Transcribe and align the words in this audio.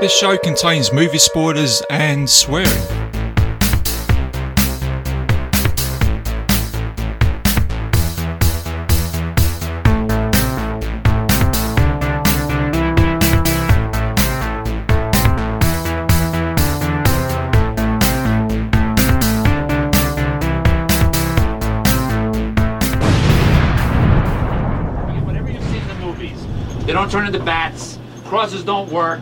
This 0.00 0.16
show 0.16 0.38
contains 0.38 0.92
movie 0.92 1.18
spoilers 1.18 1.82
and 1.90 2.30
swearing. 2.30 2.68
Whatever 25.24 25.50
you've 25.50 25.64
seen 25.64 25.82
in 25.82 25.88
the 25.88 25.94
movies. 25.96 26.46
They 26.86 26.92
don't 26.92 27.10
turn 27.10 27.26
into 27.26 27.40
bats. 27.40 27.98
Crosses 28.26 28.62
don't 28.62 28.88
work. 28.92 29.20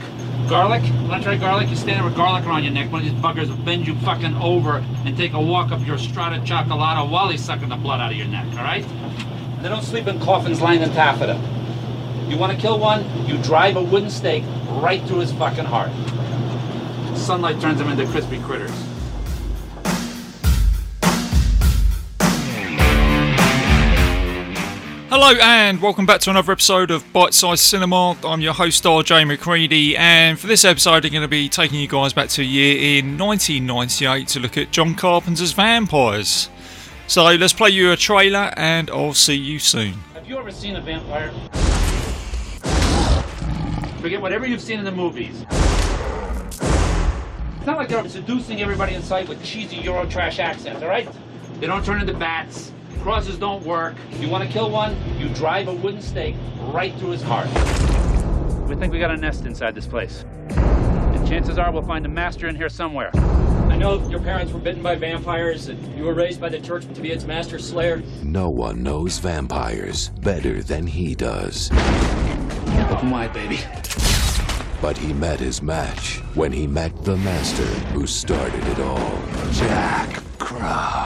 Garlic? 0.48 0.82
Wanna 1.08 1.24
try 1.24 1.36
garlic? 1.36 1.68
You 1.68 1.74
stand 1.74 1.98
there 1.98 2.04
with 2.04 2.14
garlic 2.14 2.46
around 2.46 2.62
your 2.62 2.72
neck. 2.72 2.92
One 2.92 3.04
of 3.04 3.10
these 3.10 3.20
buggers 3.20 3.48
will 3.48 3.64
bend 3.64 3.84
you 3.84 3.96
fucking 3.96 4.36
over 4.36 4.76
and 5.04 5.16
take 5.16 5.32
a 5.32 5.40
walk 5.40 5.72
up 5.72 5.84
your 5.84 5.98
strata 5.98 6.36
chocolata 6.36 7.10
while 7.10 7.28
he's 7.28 7.44
sucking 7.44 7.68
the 7.68 7.76
blood 7.76 8.00
out 8.00 8.12
of 8.12 8.16
your 8.16 8.28
neck, 8.28 8.46
alright? 8.50 8.86
They 9.60 9.68
don't 9.68 9.82
sleep 9.82 10.06
in 10.06 10.20
coffins 10.20 10.60
lined 10.60 10.84
in 10.84 10.90
taffeta. 10.90 11.40
You 12.28 12.38
wanna 12.38 12.56
kill 12.56 12.78
one? 12.78 13.04
You 13.26 13.38
drive 13.38 13.74
a 13.74 13.82
wooden 13.82 14.08
stake 14.08 14.44
right 14.68 15.02
through 15.08 15.18
his 15.18 15.32
fucking 15.32 15.64
heart. 15.64 15.90
Sunlight 17.18 17.60
turns 17.60 17.78
them 17.78 17.88
into 17.88 18.06
crispy 18.06 18.38
critters. 18.38 18.95
Hello 25.08 25.32
and 25.40 25.80
welcome 25.80 26.04
back 26.04 26.20
to 26.22 26.30
another 26.30 26.50
episode 26.50 26.90
of 26.90 27.12
Bite 27.12 27.32
Size 27.32 27.60
Cinema. 27.60 28.16
I'm 28.24 28.40
your 28.40 28.52
host 28.52 28.82
RJ 28.82 29.28
McCready, 29.28 29.96
and 29.96 30.36
for 30.36 30.48
this 30.48 30.64
episode, 30.64 31.04
I'm 31.04 31.12
going 31.12 31.22
to 31.22 31.28
be 31.28 31.48
taking 31.48 31.78
you 31.78 31.86
guys 31.86 32.12
back 32.12 32.28
to 32.30 32.42
a 32.42 32.44
year 32.44 32.98
in 32.98 33.16
1998 33.16 34.26
to 34.26 34.40
look 34.40 34.58
at 34.58 34.72
John 34.72 34.96
Carpenter's 34.96 35.52
Vampires. 35.52 36.50
So 37.06 37.22
let's 37.22 37.52
play 37.52 37.70
you 37.70 37.92
a 37.92 37.96
trailer, 37.96 38.52
and 38.56 38.90
I'll 38.90 39.14
see 39.14 39.36
you 39.36 39.60
soon. 39.60 39.92
Have 40.14 40.28
you 40.28 40.38
ever 40.38 40.50
seen 40.50 40.74
a 40.74 40.80
vampire? 40.80 41.30
Forget 44.00 44.20
whatever 44.20 44.44
you've 44.44 44.60
seen 44.60 44.80
in 44.80 44.84
the 44.84 44.90
movies. 44.90 45.46
It's 47.58 47.66
not 47.66 47.76
like 47.76 47.88
they're 47.88 48.08
seducing 48.08 48.60
everybody 48.60 48.94
in 48.94 49.02
sight 49.04 49.28
with 49.28 49.40
cheesy 49.44 49.76
Eurotrash 49.76 50.40
accents, 50.40 50.82
alright? 50.82 51.08
They 51.60 51.68
don't 51.68 51.84
turn 51.84 52.00
into 52.00 52.14
bats. 52.14 52.72
Crosses 53.02 53.38
don't 53.38 53.64
work. 53.64 53.94
You 54.18 54.28
want 54.28 54.44
to 54.44 54.50
kill 54.50 54.70
one? 54.70 54.96
You 55.18 55.28
drive 55.30 55.68
a 55.68 55.74
wooden 55.74 56.02
stake 56.02 56.36
right 56.58 56.94
through 56.96 57.10
his 57.10 57.22
heart. 57.22 57.48
We 58.68 58.74
think 58.74 58.92
we 58.92 58.98
got 58.98 59.10
a 59.10 59.16
nest 59.16 59.46
inside 59.46 59.74
this 59.74 59.86
place. 59.86 60.24
And 60.48 61.26
chances 61.28 61.58
are 61.58 61.70
we'll 61.70 61.82
find 61.82 62.04
a 62.04 62.08
master 62.08 62.48
in 62.48 62.56
here 62.56 62.68
somewhere. 62.68 63.10
I 63.14 63.76
know 63.76 64.08
your 64.08 64.20
parents 64.20 64.52
were 64.52 64.58
bitten 64.58 64.82
by 64.82 64.96
vampires 64.96 65.68
and 65.68 65.96
you 65.96 66.04
were 66.04 66.14
raised 66.14 66.40
by 66.40 66.48
the 66.48 66.58
church 66.58 66.86
to 66.94 67.00
be 67.00 67.10
its 67.12 67.24
master 67.24 67.58
slayer. 67.58 68.02
No 68.22 68.48
one 68.48 68.82
knows 68.82 69.18
vampires 69.18 70.08
better 70.08 70.62
than 70.62 70.86
he 70.86 71.14
does. 71.14 71.70
Open 72.90 73.10
wide, 73.10 73.32
baby. 73.32 73.60
But 74.80 74.96
he 74.96 75.12
met 75.12 75.40
his 75.40 75.62
match 75.62 76.20
when 76.34 76.52
he 76.52 76.66
met 76.66 77.04
the 77.04 77.16
master 77.18 77.64
who 77.92 78.06
started 78.06 78.64
it 78.66 78.80
all. 78.80 79.20
Jack 79.52 80.22
Crow. 80.38 81.05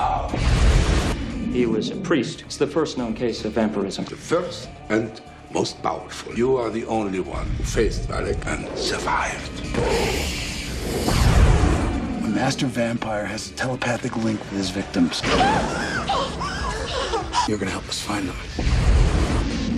He 1.52 1.66
was 1.66 1.90
a 1.90 1.96
priest. 1.96 2.42
It's 2.42 2.56
the 2.56 2.66
first 2.66 2.96
known 2.96 3.12
case 3.12 3.44
of 3.44 3.54
vampirism. 3.54 4.04
the 4.04 4.14
first 4.14 4.68
and 4.88 5.20
most 5.52 5.82
powerful. 5.82 6.32
You 6.32 6.56
are 6.56 6.70
the 6.70 6.86
only 6.86 7.18
one 7.18 7.44
who 7.46 7.64
faced 7.64 8.08
Valek 8.08 8.46
and 8.46 8.78
survived. 8.78 9.50
A 12.24 12.28
master 12.28 12.66
vampire 12.66 13.24
has 13.24 13.50
a 13.50 13.54
telepathic 13.54 14.16
link 14.18 14.38
with 14.38 14.52
his 14.52 14.70
victims. 14.70 15.22
You're 17.48 17.58
gonna 17.58 17.72
help 17.72 17.88
us 17.88 18.00
find 18.00 18.28
them. 18.28 18.36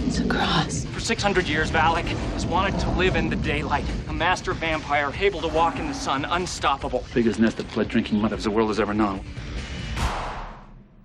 It's 0.07 0.19
a 0.19 0.27
cross. 0.27 0.85
For 0.85 1.01
600 1.01 1.49
years, 1.49 1.71
Valek 1.71 2.05
has 2.35 2.45
wanted 2.45 2.79
to 2.81 2.91
live 2.91 3.17
in 3.17 3.31
the 3.31 3.37
daylight. 3.37 3.87
A 4.11 4.13
master 4.13 4.53
vampire 4.53 5.11
able 5.19 5.41
to 5.41 5.49
walk 5.49 5.79
in 5.79 5.89
the 5.89 5.95
sun, 5.95 6.27
unstoppable. 6.27 7.07
Biggest 7.15 7.41
nest 7.41 7.59
of 7.61 7.73
blood 7.73 7.89
drinking 7.89 8.21
mothers 8.21 8.45
the 8.45 8.51
world 8.51 8.69
has 8.69 8.79
ever 8.79 8.93
known. 8.93 9.25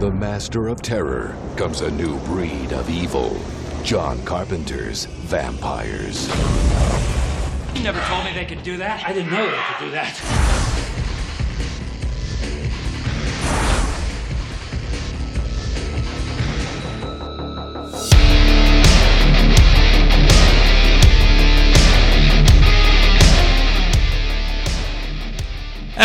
the 0.00 0.10
master 0.10 0.68
of 0.68 0.80
terror 0.80 1.36
comes 1.56 1.82
a 1.82 1.90
new 1.90 2.18
breed 2.20 2.72
of 2.72 2.88
evil. 2.88 3.38
John 3.82 4.18
Carpenter's 4.24 5.04
vampires. 5.04 6.26
You 7.76 7.82
never 7.82 8.00
told 8.06 8.24
me 8.24 8.32
they 8.32 8.46
could 8.46 8.62
do 8.62 8.78
that. 8.78 9.04
I 9.06 9.12
didn't 9.12 9.30
know 9.30 9.44
they 9.44 9.62
could 9.68 9.84
do 9.84 9.90
that. 9.90 10.59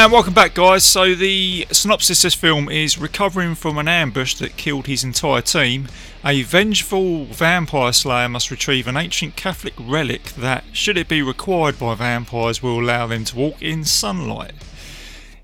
And 0.06 0.12
welcome 0.12 0.36
back, 0.36 0.54
guys. 0.54 0.84
So, 0.84 1.16
the 1.16 1.66
synopsis 1.72 2.20
of 2.20 2.28
this 2.28 2.36
film 2.36 2.70
is 2.70 3.00
recovering 3.00 3.56
from 3.56 3.80
an 3.80 3.88
ambush 3.88 4.36
that 4.36 4.56
killed 4.56 4.86
his 4.86 5.04
entire 5.04 5.42
team. 5.42 5.88
A 6.24 6.44
vengeful 6.44 7.26
vampire 7.26 7.92
slayer 7.92 8.30
must 8.30 8.52
retrieve 8.52 8.86
an 8.86 8.98
ancient 8.98 9.36
Catholic 9.36 9.74
relic 9.80 10.26
that, 10.34 10.64
should 10.74 11.00
it 11.00 11.08
be 11.08 11.24
required 11.24 11.80
by 11.80 11.96
vampires, 11.96 12.62
will 12.62 12.80
allow 12.80 13.08
them 13.08 13.26
to 13.26 13.36
walk 13.36 13.60
in 13.64 13.84
sunlight. 13.84 14.54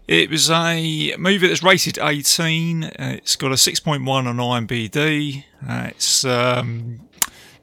It 0.08 0.30
was 0.30 0.52
a 0.52 1.16
movie 1.18 1.48
that's 1.48 1.64
rated 1.64 1.98
18. 1.98 2.84
Uh, 2.84 2.90
It's 3.18 3.36
got 3.36 3.52
a 3.52 3.56
6.1 3.56 4.08
on 4.08 4.38
IMDb. 4.38 5.44
Uh, 5.68 5.88
it's 5.90 6.24
um, 6.24 7.00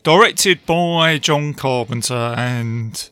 directed 0.02 0.66
by 0.66 1.18
John 1.18 1.54
Carpenter 1.54 2.34
and 2.36 3.08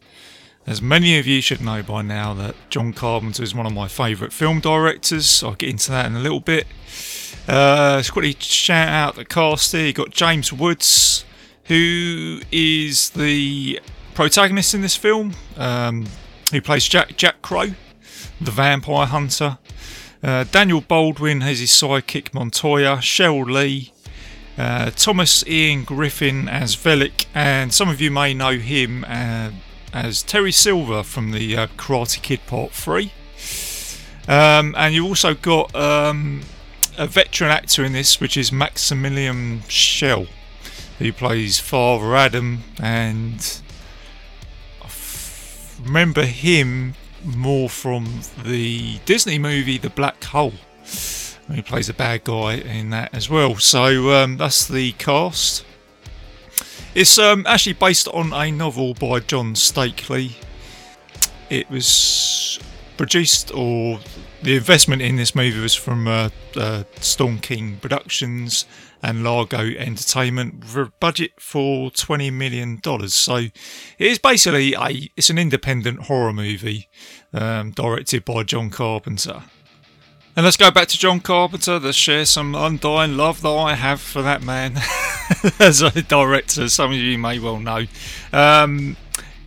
as 0.66 0.82
many 0.82 1.18
of 1.18 1.26
you 1.26 1.40
should 1.40 1.60
know 1.60 1.82
by 1.82 2.02
now 2.02 2.34
that 2.34 2.56
John 2.70 2.92
Carpenter 2.92 3.42
is 3.42 3.54
one 3.54 3.66
of 3.66 3.72
my 3.72 3.86
favourite 3.86 4.32
film 4.32 4.60
directors. 4.60 5.42
I'll 5.42 5.54
get 5.54 5.68
into 5.68 5.92
that 5.92 6.06
in 6.06 6.16
a 6.16 6.18
little 6.18 6.40
bit. 6.40 6.66
Uh, 7.48 7.94
let's 7.96 8.10
quickly 8.10 8.34
shout 8.40 8.88
out 8.88 9.14
the 9.14 9.24
cast 9.24 9.70
here. 9.70 9.86
You've 9.86 9.94
got 9.94 10.10
James 10.10 10.52
Woods, 10.52 11.24
who 11.64 12.40
is 12.50 13.10
the 13.10 13.80
protagonist 14.14 14.74
in 14.74 14.80
this 14.80 14.96
film, 14.96 15.34
um, 15.56 16.06
who 16.50 16.60
plays 16.60 16.88
Jack 16.88 17.16
Jack 17.16 17.42
Crow, 17.42 17.68
the 18.40 18.50
vampire 18.50 19.06
hunter. 19.06 19.58
Uh, 20.20 20.44
Daniel 20.50 20.80
Baldwin 20.80 21.42
has 21.42 21.60
his 21.60 21.70
sidekick 21.70 22.34
Montoya, 22.34 22.96
Sheryl 22.96 23.46
Lee, 23.48 23.92
uh, 24.58 24.90
Thomas 24.90 25.46
Ian 25.46 25.84
Griffith 25.84 26.48
as 26.48 26.74
Valek, 26.74 27.26
and 27.32 27.72
some 27.72 27.88
of 27.88 28.00
you 28.00 28.10
may 28.10 28.34
know 28.34 28.58
him 28.58 29.04
uh, 29.06 29.50
as 29.96 30.22
Terry 30.22 30.52
Silver 30.52 31.02
from 31.02 31.30
the 31.30 31.56
uh, 31.56 31.66
Karate 31.78 32.20
Kid 32.20 32.40
Part 32.46 32.72
3. 32.72 33.10
Um, 34.28 34.74
and 34.76 34.94
you've 34.94 35.06
also 35.06 35.32
got 35.32 35.74
um, 35.74 36.42
a 36.98 37.06
veteran 37.06 37.50
actor 37.50 37.82
in 37.82 37.94
this, 37.94 38.20
which 38.20 38.36
is 38.36 38.52
Maximilian 38.52 39.62
Schell, 39.68 40.26
who 40.98 41.12
plays 41.14 41.58
Father 41.58 42.14
Adam, 42.14 42.62
and 42.78 43.62
I 44.82 44.86
f- 44.86 45.80
remember 45.82 46.26
him 46.26 46.94
more 47.24 47.70
from 47.70 48.20
the 48.44 48.98
Disney 49.06 49.38
movie 49.38 49.78
The 49.78 49.90
Black 49.90 50.22
Hole. 50.24 50.52
He 51.50 51.62
plays 51.62 51.88
a 51.88 51.94
bad 51.94 52.24
guy 52.24 52.54
in 52.54 52.90
that 52.90 53.14
as 53.14 53.30
well. 53.30 53.56
So 53.56 54.12
um, 54.12 54.36
that's 54.36 54.68
the 54.68 54.92
cast. 54.92 55.64
It's 56.96 57.18
um, 57.18 57.44
actually 57.46 57.74
based 57.74 58.08
on 58.08 58.32
a 58.32 58.50
novel 58.50 58.94
by 58.94 59.20
John 59.20 59.52
Steakley. 59.52 60.32
It 61.50 61.68
was 61.68 62.58
produced, 62.96 63.52
or 63.54 64.00
the 64.42 64.56
investment 64.56 65.02
in 65.02 65.16
this 65.16 65.34
movie 65.34 65.60
was 65.60 65.74
from 65.74 66.08
uh, 66.08 66.30
uh, 66.56 66.84
Storm 67.00 67.38
King 67.40 67.76
Productions 67.82 68.64
and 69.02 69.22
Largo 69.22 69.58
Entertainment 69.58 70.60
with 70.60 70.74
a 70.74 70.92
budget 70.98 71.32
for 71.38 71.90
twenty 71.90 72.30
million 72.30 72.80
dollars. 72.82 73.12
So 73.14 73.36
it 73.36 73.52
is 73.98 74.18
basically 74.18 74.72
a 74.72 75.10
it's 75.18 75.28
an 75.28 75.36
independent 75.36 76.04
horror 76.04 76.32
movie 76.32 76.88
um, 77.34 77.72
directed 77.72 78.24
by 78.24 78.42
John 78.42 78.70
Carpenter. 78.70 79.42
And 80.36 80.44
let's 80.44 80.58
go 80.58 80.70
back 80.70 80.88
to 80.88 80.98
John 80.98 81.20
Carpenter 81.20 81.80
to 81.80 81.92
share 81.94 82.26
some 82.26 82.54
undying 82.54 83.16
love 83.16 83.40
that 83.40 83.48
I 83.48 83.72
have 83.72 84.02
for 84.02 84.20
that 84.20 84.42
man 84.42 84.74
as 85.58 85.80
a 85.80 86.02
director. 86.02 86.68
Some 86.68 86.92
of 86.92 86.98
you 86.98 87.16
may 87.16 87.38
well 87.38 87.58
know. 87.58 87.86
Um, 88.34 88.98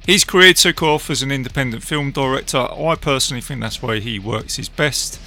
his 0.07 0.23
career 0.23 0.53
took 0.53 0.81
off 0.81 1.11
as 1.11 1.21
an 1.21 1.31
independent 1.31 1.83
film 1.83 2.09
director. 2.11 2.57
I 2.57 2.95
personally 2.95 3.41
think 3.41 3.61
that's 3.61 3.83
where 3.83 3.99
he 3.99 4.17
works 4.17 4.55
his 4.55 4.67
best. 4.67 5.21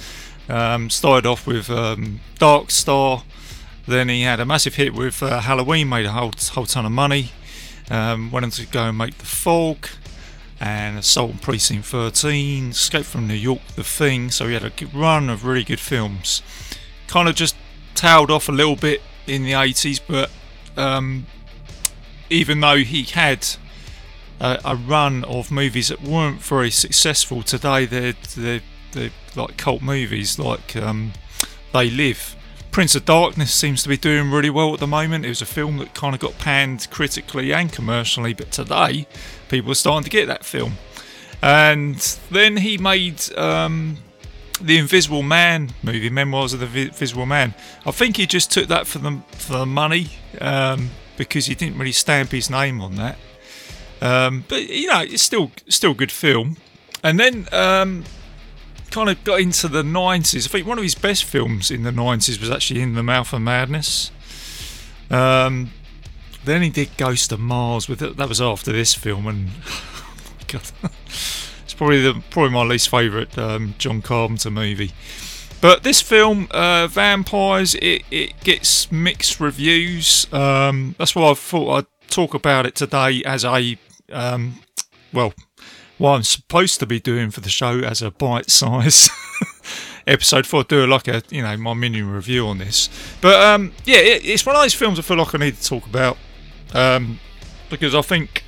Um, 0.49 0.89
started 0.89 1.25
off 1.25 1.47
with 1.47 1.69
um, 1.69 2.19
Dark 2.39 2.69
Star, 2.69 3.23
then 3.87 4.09
he 4.09 4.23
had 4.23 4.41
a 4.41 4.45
massive 4.45 4.75
hit 4.75 4.93
with 4.93 5.23
uh, 5.23 5.39
Halloween, 5.39 5.87
made 5.87 6.05
a 6.05 6.11
whole, 6.11 6.33
whole 6.51 6.65
ton 6.65 6.85
of 6.85 6.91
money. 6.91 7.31
Um, 7.89 8.31
went 8.31 8.43
on 8.43 8.51
to 8.51 8.65
go 8.67 8.89
and 8.89 8.97
make 8.97 9.17
The 9.17 9.25
Fog 9.25 9.87
and 10.63 10.97
Assault 10.97 11.31
on 11.31 11.37
Precinct 11.39 11.85
13, 11.85 12.69
Escape 12.69 13.03
from 13.03 13.27
New 13.27 13.33
York, 13.33 13.59
The 13.75 13.83
Thing. 13.83 14.31
So 14.31 14.47
he 14.47 14.53
had 14.53 14.63
a 14.63 14.71
run 14.93 15.29
of 15.29 15.43
really 15.43 15.65
good 15.65 15.81
films. 15.81 16.41
Kind 17.07 17.27
of 17.27 17.35
just 17.35 17.57
tailed 17.95 18.31
off 18.31 18.47
a 18.47 18.53
little 18.53 18.77
bit 18.77 19.01
in 19.27 19.43
the 19.43 19.51
80s, 19.51 19.99
but 20.07 20.31
um, 20.77 21.25
even 22.29 22.61
though 22.61 22.77
he 22.77 23.03
had 23.03 23.45
a, 24.39 24.57
a, 24.63 24.75
run 24.77 25.25
of 25.25 25.51
movies 25.51 25.89
that 25.89 26.01
weren't 26.01 26.39
very 26.39 26.71
successful 26.71 27.43
today, 27.43 27.85
they're, 27.85 28.15
they're, 28.37 28.61
they're 28.93 29.11
like 29.35 29.57
cult 29.57 29.81
movies 29.81 30.39
like 30.39 30.77
um, 30.77 31.11
They 31.73 31.89
Live. 31.89 32.37
Prince 32.73 32.95
of 32.95 33.05
Darkness 33.05 33.53
seems 33.53 33.83
to 33.83 33.89
be 33.89 33.97
doing 33.97 34.31
really 34.31 34.49
well 34.49 34.73
at 34.73 34.79
the 34.79 34.87
moment. 34.87 35.25
It 35.25 35.29
was 35.29 35.43
a 35.43 35.45
film 35.45 35.77
that 35.77 35.93
kind 35.93 36.15
of 36.15 36.19
got 36.19 36.39
panned 36.39 36.87
critically 36.89 37.53
and 37.53 37.71
commercially, 37.71 38.33
but 38.33 38.51
today 38.51 39.05
people 39.47 39.71
are 39.71 39.75
starting 39.75 40.03
to 40.03 40.09
get 40.09 40.25
that 40.25 40.43
film. 40.43 40.73
And 41.43 41.99
then 42.31 42.57
he 42.57 42.79
made 42.79 43.21
um, 43.37 43.97
the 44.59 44.79
Invisible 44.79 45.21
Man 45.21 45.69
movie, 45.83 46.09
Memoirs 46.09 46.53
of 46.53 46.61
the 46.61 46.87
Invisible 46.87 47.27
Man. 47.27 47.53
I 47.85 47.91
think 47.91 48.17
he 48.17 48.25
just 48.25 48.51
took 48.51 48.67
that 48.69 48.87
for 48.87 48.97
the 48.97 49.21
for 49.33 49.53
the 49.59 49.65
money 49.67 50.07
um, 50.41 50.89
because 51.15 51.45
he 51.45 51.53
didn't 51.53 51.77
really 51.77 51.91
stamp 51.91 52.31
his 52.31 52.49
name 52.49 52.81
on 52.81 52.95
that. 52.95 53.19
Um, 54.01 54.45
but 54.47 54.67
you 54.67 54.87
know, 54.87 55.01
it's 55.01 55.21
still 55.21 55.51
still 55.69 55.91
a 55.91 55.95
good 55.95 56.11
film. 56.11 56.57
And 57.03 57.19
then 57.19 57.47
um, 57.51 58.03
kind 58.93 59.09
of 59.09 59.23
got 59.23 59.41
into 59.41 59.67
the 59.67 59.81
90s. 59.81 60.45
I 60.45 60.49
think 60.49 60.67
one 60.67 60.77
of 60.77 60.83
his 60.83 60.93
best 60.93 61.23
films 61.23 61.71
in 61.71 61.81
the 61.81 61.89
90s 61.89 62.39
was 62.39 62.51
actually 62.51 62.79
In 62.79 62.93
the 62.93 63.01
Mouth 63.01 63.33
of 63.33 63.41
Madness. 63.41 64.11
Um, 65.09 65.71
then 66.45 66.61
he 66.61 66.69
did 66.69 66.95
Ghost 66.95 67.31
of 67.31 67.39
Mars 67.39 67.89
with 67.89 68.03
it. 68.03 68.17
That 68.17 68.29
was 68.29 68.39
after 68.39 68.71
this 68.71 68.93
film, 68.93 69.25
and 69.25 69.49
oh 69.67 70.37
God, 70.47 70.61
it's 71.07 71.73
probably 71.75 72.01
the 72.01 72.21
probably 72.29 72.51
my 72.51 72.63
least 72.63 72.89
favourite 72.89 73.35
um, 73.35 73.73
John 73.79 74.03
Carpenter 74.03 74.51
movie. 74.51 74.91
But 75.59 75.81
this 75.81 76.01
film, 76.01 76.47
uh, 76.51 76.87
Vampires, 76.87 77.73
it, 77.75 78.03
it 78.11 78.39
gets 78.41 78.91
mixed 78.91 79.39
reviews. 79.39 80.31
Um, 80.31 80.93
that's 80.99 81.15
why 81.15 81.31
I 81.31 81.33
thought 81.33 81.77
I'd 81.77 82.09
talk 82.09 82.35
about 82.35 82.67
it 82.67 82.75
today 82.75 83.23
as 83.23 83.43
a 83.43 83.75
um, 84.11 84.59
well, 85.11 85.33
what 85.97 86.15
I'm 86.15 86.23
supposed 86.23 86.79
to 86.79 86.85
be 86.85 86.99
doing 86.99 87.31
for 87.31 87.41
the 87.41 87.49
show 87.49 87.79
as 87.79 88.01
a 88.01 88.11
bite 88.11 88.49
size 88.49 89.09
episode 90.07 90.45
for 90.45 90.63
do 90.63 90.85
like 90.85 91.07
a 91.07 91.21
you 91.29 91.41
know 91.41 91.55
my 91.57 91.73
mini 91.73 92.01
review 92.01 92.47
on 92.47 92.57
this. 92.57 92.89
But 93.21 93.41
um, 93.41 93.73
yeah, 93.85 93.97
it, 93.97 94.25
it's 94.25 94.45
one 94.45 94.55
of 94.55 94.61
those 94.61 94.73
films 94.73 94.99
I 94.99 95.01
feel 95.01 95.17
like 95.17 95.33
I 95.33 95.37
need 95.37 95.55
to 95.55 95.63
talk 95.63 95.85
about 95.85 96.17
um, 96.73 97.19
because 97.69 97.95
I 97.95 98.01
think 98.01 98.43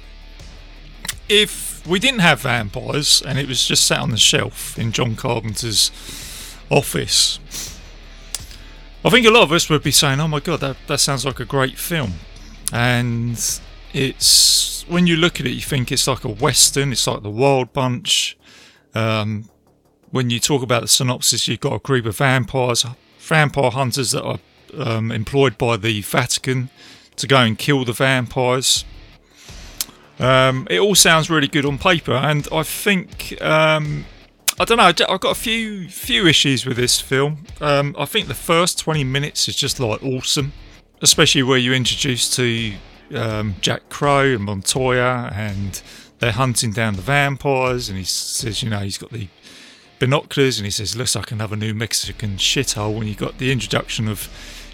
if 1.29 1.85
we 1.87 1.99
didn't 1.99 2.19
have 2.19 2.41
vampires 2.41 3.21
and 3.21 3.37
it 3.37 3.47
was 3.47 3.65
just 3.65 3.85
sat 3.85 3.99
on 3.99 4.11
the 4.11 4.17
shelf 4.17 4.77
in 4.77 4.91
John 4.91 5.15
Carpenter's 5.15 5.91
office, 6.69 7.39
I 9.03 9.09
think 9.09 9.25
a 9.25 9.31
lot 9.31 9.43
of 9.43 9.51
us 9.51 9.69
would 9.69 9.83
be 9.83 9.91
saying, 9.91 10.19
"Oh 10.19 10.27
my 10.27 10.39
god, 10.39 10.61
that 10.61 10.77
that 10.87 10.99
sounds 10.99 11.25
like 11.25 11.39
a 11.39 11.45
great 11.45 11.77
film," 11.77 12.15
and 12.73 13.39
it's 13.95 14.85
when 14.87 15.07
you 15.07 15.15
look 15.15 15.39
at 15.39 15.45
it, 15.45 15.51
you 15.51 15.61
think 15.61 15.91
it's 15.91 16.07
like 16.07 16.23
a 16.23 16.29
western. 16.29 16.91
It's 16.91 17.07
like 17.07 17.23
the 17.23 17.29
Wild 17.29 17.73
Bunch. 17.73 18.37
Um, 18.93 19.49
when 20.11 20.29
you 20.29 20.39
talk 20.39 20.61
about 20.61 20.81
the 20.81 20.87
synopsis, 20.87 21.47
you've 21.47 21.61
got 21.61 21.73
a 21.73 21.79
group 21.79 22.05
of 22.05 22.17
vampires, 22.17 22.85
vampire 23.19 23.71
hunters 23.71 24.11
that 24.11 24.23
are 24.23 24.39
um, 24.77 25.11
employed 25.11 25.57
by 25.57 25.77
the 25.77 26.01
Vatican 26.01 26.69
to 27.15 27.27
go 27.27 27.37
and 27.37 27.57
kill 27.57 27.85
the 27.85 27.93
vampires. 27.93 28.85
Um, 30.19 30.67
it 30.69 30.79
all 30.79 30.95
sounds 30.95 31.29
really 31.29 31.47
good 31.47 31.65
on 31.65 31.77
paper, 31.77 32.13
and 32.13 32.47
I 32.51 32.63
think 32.63 33.41
um, 33.41 34.05
I 34.59 34.65
don't 34.65 34.77
know. 34.77 34.83
I've 34.83 35.19
got 35.19 35.31
a 35.31 35.39
few 35.39 35.89
few 35.89 36.27
issues 36.27 36.65
with 36.65 36.77
this 36.77 37.01
film. 37.01 37.45
Um, 37.59 37.95
I 37.97 38.05
think 38.05 38.27
the 38.27 38.33
first 38.33 38.79
twenty 38.79 39.03
minutes 39.03 39.47
is 39.47 39.55
just 39.55 39.79
like 39.79 40.03
awesome, 40.03 40.53
especially 41.01 41.43
where 41.43 41.57
you're 41.57 41.73
introduced 41.73 42.33
to 42.35 42.73
um, 43.13 43.55
Jack 43.61 43.89
Crow 43.89 44.35
and 44.35 44.43
Montoya, 44.43 45.31
and 45.33 45.81
they're 46.19 46.31
hunting 46.31 46.71
down 46.71 46.95
the 46.95 47.01
vampires. 47.01 47.89
And 47.89 47.97
he 47.97 48.03
says, 48.03 48.63
you 48.63 48.69
know, 48.69 48.79
he's 48.79 48.97
got 48.97 49.11
the 49.11 49.27
binoculars, 49.99 50.57
and 50.57 50.65
he 50.65 50.71
says, 50.71 50.95
"Looks 50.95 51.15
like 51.15 51.31
another 51.31 51.55
New 51.55 51.73
Mexican 51.73 52.37
shithole." 52.37 52.97
When 52.97 53.07
you 53.07 53.15
got 53.15 53.37
the 53.37 53.51
introduction 53.51 54.07
of 54.07 54.29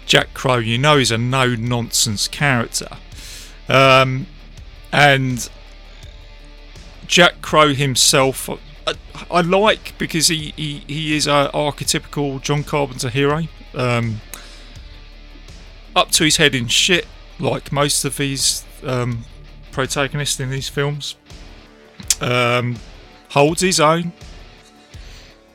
Jack 0.06 0.34
Crow, 0.34 0.58
you 0.58 0.78
know 0.78 0.98
he's 0.98 1.10
a 1.10 1.18
no 1.18 1.54
nonsense 1.54 2.28
character. 2.28 2.88
Um, 3.68 4.26
and 4.92 5.48
Jack 7.06 7.42
Crow 7.42 7.74
himself, 7.74 8.48
I, 8.86 8.94
I, 9.30 9.40
like 9.40 9.96
because 9.98 10.28
he, 10.28 10.52
he, 10.56 10.82
he 10.86 11.16
is 11.16 11.26
an 11.26 11.48
archetypical 11.48 12.40
John 12.42 12.64
Carpenter 12.64 13.08
hero. 13.08 13.44
Um, 13.74 14.20
up 15.94 16.10
to 16.12 16.24
his 16.24 16.36
head 16.38 16.54
in 16.54 16.68
shit, 16.68 17.06
like 17.42 17.72
most 17.72 18.04
of 18.04 18.16
these 18.16 18.64
um, 18.84 19.24
protagonists 19.72 20.40
in 20.40 20.48
these 20.48 20.68
films. 20.68 21.16
Um, 22.20 22.76
holds 23.30 23.62
his 23.62 23.80
own, 23.80 24.12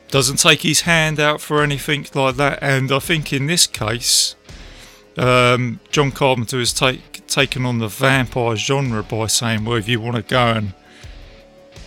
doesn't 0.08 0.36
take 0.36 0.62
his 0.62 0.82
hand 0.82 1.18
out 1.18 1.40
for 1.40 1.62
anything 1.62 2.06
like 2.14 2.36
that, 2.36 2.58
and 2.62 2.92
I 2.92 2.98
think 2.98 3.32
in 3.32 3.46
this 3.46 3.66
case, 3.66 4.36
um, 5.16 5.80
John 5.90 6.10
Carpenter 6.10 6.58
has 6.58 6.72
take, 6.72 7.26
taken 7.26 7.64
on 7.64 7.78
the 7.78 7.88
vampire 7.88 8.56
genre 8.56 9.02
by 9.02 9.26
saying, 9.26 9.64
well, 9.64 9.76
if 9.76 9.88
you 9.88 10.00
want 10.00 10.16
to 10.16 10.22
go 10.22 10.46
and 10.48 10.74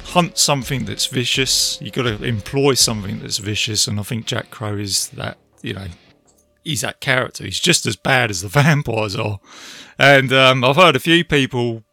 hunt 0.05 0.37
something 0.37 0.85
that's 0.85 1.05
vicious, 1.05 1.79
you've 1.81 1.93
got 1.93 2.03
to 2.03 2.23
employ 2.23 2.73
something 2.73 3.19
that's 3.19 3.37
vicious. 3.37 3.87
And 3.87 3.99
I 3.99 4.03
think 4.03 4.25
Jack 4.25 4.49
Crow 4.49 4.77
is 4.77 5.09
that, 5.09 5.37
you 5.61 5.73
know, 5.73 5.87
he's 6.63 6.81
that 6.81 6.99
character. 6.99 7.43
He's 7.43 7.59
just 7.59 7.85
as 7.85 7.95
bad 7.95 8.29
as 8.29 8.41
the 8.41 8.47
vampires 8.61 9.15
are. 9.15 9.39
And 9.97 10.31
um, 10.33 10.63
I've 10.63 10.75
heard 10.75 10.95
a 10.95 10.99
few 10.99 11.23
people 11.23 11.83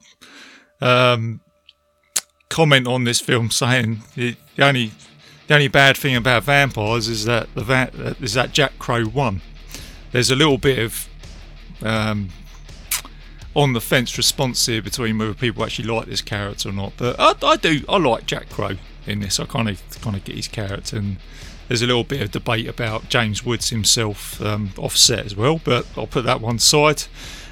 um, 0.80 1.40
comment 2.48 2.87
on 2.87 3.04
this 3.04 3.20
film 3.20 3.50
saying 3.50 4.02
the, 4.14 4.37
the 4.56 4.64
only 4.66 4.92
the 5.46 5.54
only 5.54 5.68
bad 5.68 5.96
thing 5.96 6.14
about 6.14 6.44
vampires 6.44 7.08
is 7.08 7.25
that 7.25 7.48
the 7.54 7.64
va- 7.64 8.16
is 8.20 8.34
that 8.34 8.52
Jack 8.52 8.78
Crow 8.78 9.06
won. 9.06 9.40
There's 10.12 10.30
a 10.30 10.37
little 10.37 10.58
bit 10.58 10.78
of 10.78 11.08
um, 11.82 12.28
on 13.54 13.72
the 13.72 13.80
fence 13.80 14.16
response 14.16 14.66
here 14.66 14.82
between 14.82 15.18
whether 15.18 15.34
people 15.34 15.64
actually 15.64 15.88
like 15.88 16.06
this 16.06 16.20
character 16.20 16.68
or 16.68 16.72
not. 16.72 16.92
But 16.96 17.16
I, 17.18 17.34
I 17.42 17.56
do. 17.56 17.80
I 17.88 17.96
like 17.98 18.26
Jack 18.26 18.50
Crow 18.50 18.76
in 19.06 19.20
this. 19.20 19.40
I 19.40 19.46
kind 19.46 19.68
of 19.68 19.82
kind 20.02 20.16
of 20.16 20.25
get 20.25 20.37
his 20.37 20.48
character, 20.48 20.98
and 20.98 21.16
there's 21.68 21.82
a 21.82 21.87
little 21.87 22.04
bit 22.04 22.22
of 22.22 22.30
debate 22.30 22.66
about 22.66 23.08
James 23.08 23.44
Woods 23.44 23.70
himself 23.70 24.40
um, 24.40 24.72
offset 24.78 25.26
as 25.26 25.37
well. 25.37 25.60
But 25.62 25.87
I'll 25.96 26.06
put 26.06 26.25
that 26.25 26.40
one 26.40 26.58
side. 26.58 27.04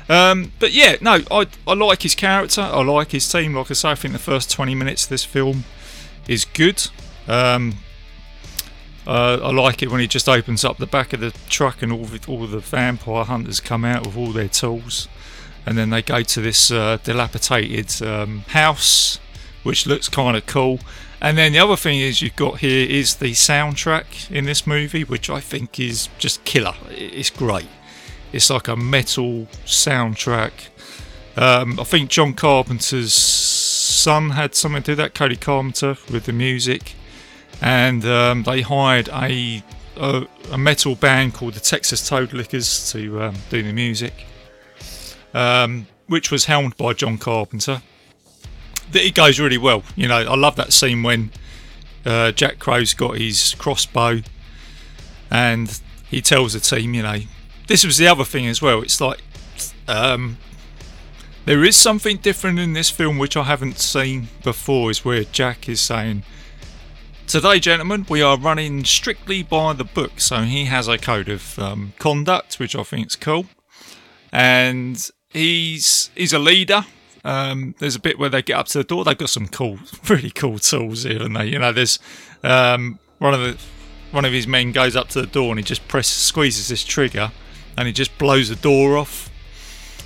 Um, 0.08 0.52
but 0.58 0.73
yeah, 0.73 0.96
no, 1.00 1.20
I 1.30 1.46
I 1.66 1.75
like 1.75 2.02
his 2.02 2.14
character. 2.14 2.62
I 2.62 2.82
like 2.82 3.12
his 3.12 3.30
team. 3.30 3.54
Like 3.54 3.70
I 3.70 3.75
say, 3.75 3.90
I 3.90 3.94
think 3.94 4.12
the 4.12 4.18
first 4.18 4.50
20 4.50 4.75
minutes 4.75 5.04
of 5.04 5.11
this 5.11 5.25
film 5.25 5.64
is 6.28 6.44
good. 6.44 6.88
Um, 7.28 7.78
uh, 9.06 9.38
I 9.40 9.52
like 9.52 9.82
it 9.82 9.90
when 9.90 10.00
he 10.00 10.08
just 10.08 10.28
opens 10.28 10.64
up 10.64 10.78
the 10.78 10.87
back 10.87 11.12
of 11.12 11.20
the 11.20 11.32
truck 11.49 11.80
and 11.80 11.92
all 11.92 12.04
the, 12.04 12.20
all 12.26 12.46
the 12.46 12.58
vampire 12.58 13.25
hunters 13.25 13.61
come 13.61 13.85
out 13.85 14.04
with 14.04 14.16
all 14.16 14.32
their 14.32 14.49
tools, 14.49 15.06
and 15.64 15.78
then 15.78 15.90
they 15.90 16.02
go 16.02 16.23
to 16.23 16.40
this 16.40 16.70
uh, 16.70 16.99
dilapidated 17.04 18.02
um, 18.02 18.40
house, 18.49 19.20
which 19.62 19.87
looks 19.87 20.08
kind 20.08 20.37
of 20.37 20.46
cool. 20.46 20.80
And 21.20 21.38
then 21.38 21.52
the 21.52 21.58
other 21.58 21.76
thing 21.76 21.99
is 21.99 22.20
you've 22.20 22.37
got 22.37 22.58
here 22.58 22.87
is 22.88 23.16
the 23.16 23.32
soundtrack 23.32 24.30
in 24.30 24.44
this 24.44 24.66
movie, 24.66 25.02
which 25.02 25.30
I 25.30 25.40
think 25.40 25.80
is 25.80 26.08
just 26.18 26.44
killer. 26.44 26.75
It's 26.90 27.30
great. 27.30 27.68
It's 28.32 28.50
like 28.50 28.68
a 28.68 28.76
metal 28.76 29.46
soundtrack. 29.64 30.52
Um, 31.37 31.80
I 31.80 31.85
think 31.85 32.11
John 32.11 32.35
Carpenter's 32.35 33.14
son 33.14 34.30
had 34.30 34.54
something 34.54 34.82
to 34.82 34.92
do 34.92 34.94
that, 34.96 35.14
Cody 35.14 35.37
Carpenter, 35.37 35.96
with 36.11 36.25
the 36.26 36.32
music. 36.32 36.94
and 37.61 38.04
um, 38.04 38.42
they 38.42 38.61
hired 38.61 39.08
a, 39.08 39.62
a, 39.96 40.26
a 40.52 40.58
metal 40.58 40.94
band 40.94 41.35
called 41.35 41.54
the 41.54 41.61
Texas 41.61 42.06
Toad 42.06 42.32
Lickers 42.32 42.90
to 42.92 43.23
um, 43.23 43.35
do 43.50 43.62
the 43.62 43.73
music, 43.73 44.26
um, 45.35 45.87
which 46.06 46.30
was 46.30 46.44
helmed 46.44 46.76
by 46.76 46.92
John 46.92 47.18
Carpenter. 47.18 47.82
It 48.93 49.14
goes 49.14 49.38
really 49.40 49.59
well. 49.59 49.83
You 49.97 50.09
know, 50.09 50.16
I 50.16 50.37
love 50.37 50.57
that 50.57 50.73
scene 50.73 51.02
when 51.02 51.31
uh, 52.05 52.33
Jack 52.33 52.59
Crow's 52.59 52.95
got 52.95 53.19
his 53.19 53.55
crossbow 53.59 54.23
and 55.31 55.81
he 56.09 56.21
tells 56.21 56.52
the 56.52 56.61
team, 56.61 56.95
you 56.95 57.02
know, 57.02 57.19
this 57.66 57.85
was 57.85 57.99
the 57.99 58.07
other 58.07 58.25
thing 58.25 58.47
as 58.47 58.62
well. 58.62 58.83
It's 58.83 59.00
like 59.00 59.21
um, 59.88 60.38
there 61.45 61.64
is 61.64 61.76
something 61.76 62.19
different 62.19 62.59
in 62.59 62.73
this 62.73 62.90
film 62.90 63.19
which 63.19 63.37
I 63.37 63.45
haven't 63.45 63.78
seen 63.78 64.28
before. 64.43 64.90
Is 64.90 65.05
where 65.05 65.25
Jack 65.25 65.69
is 65.69 65.81
saying, 65.81 66.23
"Today, 67.26 67.59
gentlemen, 67.59 68.07
we 68.09 68.23
are 68.23 68.38
running 68.38 68.85
strictly 68.85 69.43
by 69.43 69.73
the 69.73 69.85
book." 69.85 70.21
So 70.21 70.43
he 70.43 70.66
has 70.66 70.88
a 70.88 70.99
code 70.99 71.28
of 71.28 71.59
um, 71.59 71.93
conduct, 71.99 72.59
which 72.59 72.76
I 72.76 72.83
think 72.83 73.09
is 73.09 73.16
cool, 73.16 73.47
and 74.33 75.09
he's 75.31 76.11
he's 76.14 76.33
a 76.33 76.38
leader. 76.38 76.85
Um, 77.26 77.75
there's 77.80 77.97
a 77.97 78.00
bit 78.00 78.21
where 78.21 78.28
they 78.28 78.40
get 78.40 78.56
up 78.56 78.68
to 78.68 78.78
the 78.78 78.85
door. 78.85 79.04
They've 79.04 79.18
got 79.18 79.30
some 79.30 79.49
cool, 79.49 79.80
really 80.09 80.30
cool 80.30 80.61
tools 80.61 81.02
here, 81.02 81.21
and 81.21 81.35
they, 81.35 81.47
you 81.47 81.59
know, 81.59 81.73
there's 81.73 81.99
um, 82.45 83.00
one 83.18 83.35
of 83.35 83.40
the 83.40 83.59
one 84.12 84.25
of 84.25 84.33
his 84.33 84.47
men 84.47 84.71
goes 84.71 84.95
up 84.95 85.09
to 85.09 85.21
the 85.21 85.26
door 85.26 85.50
and 85.50 85.59
he 85.59 85.64
just 85.64 85.87
presses, 85.88 86.16
squeezes 86.16 86.68
this 86.68 86.85
trigger, 86.85 87.33
and 87.76 87.88
he 87.88 87.92
just 87.92 88.16
blows 88.16 88.49
the 88.49 88.56
door 88.56 88.97
off. 88.97 89.28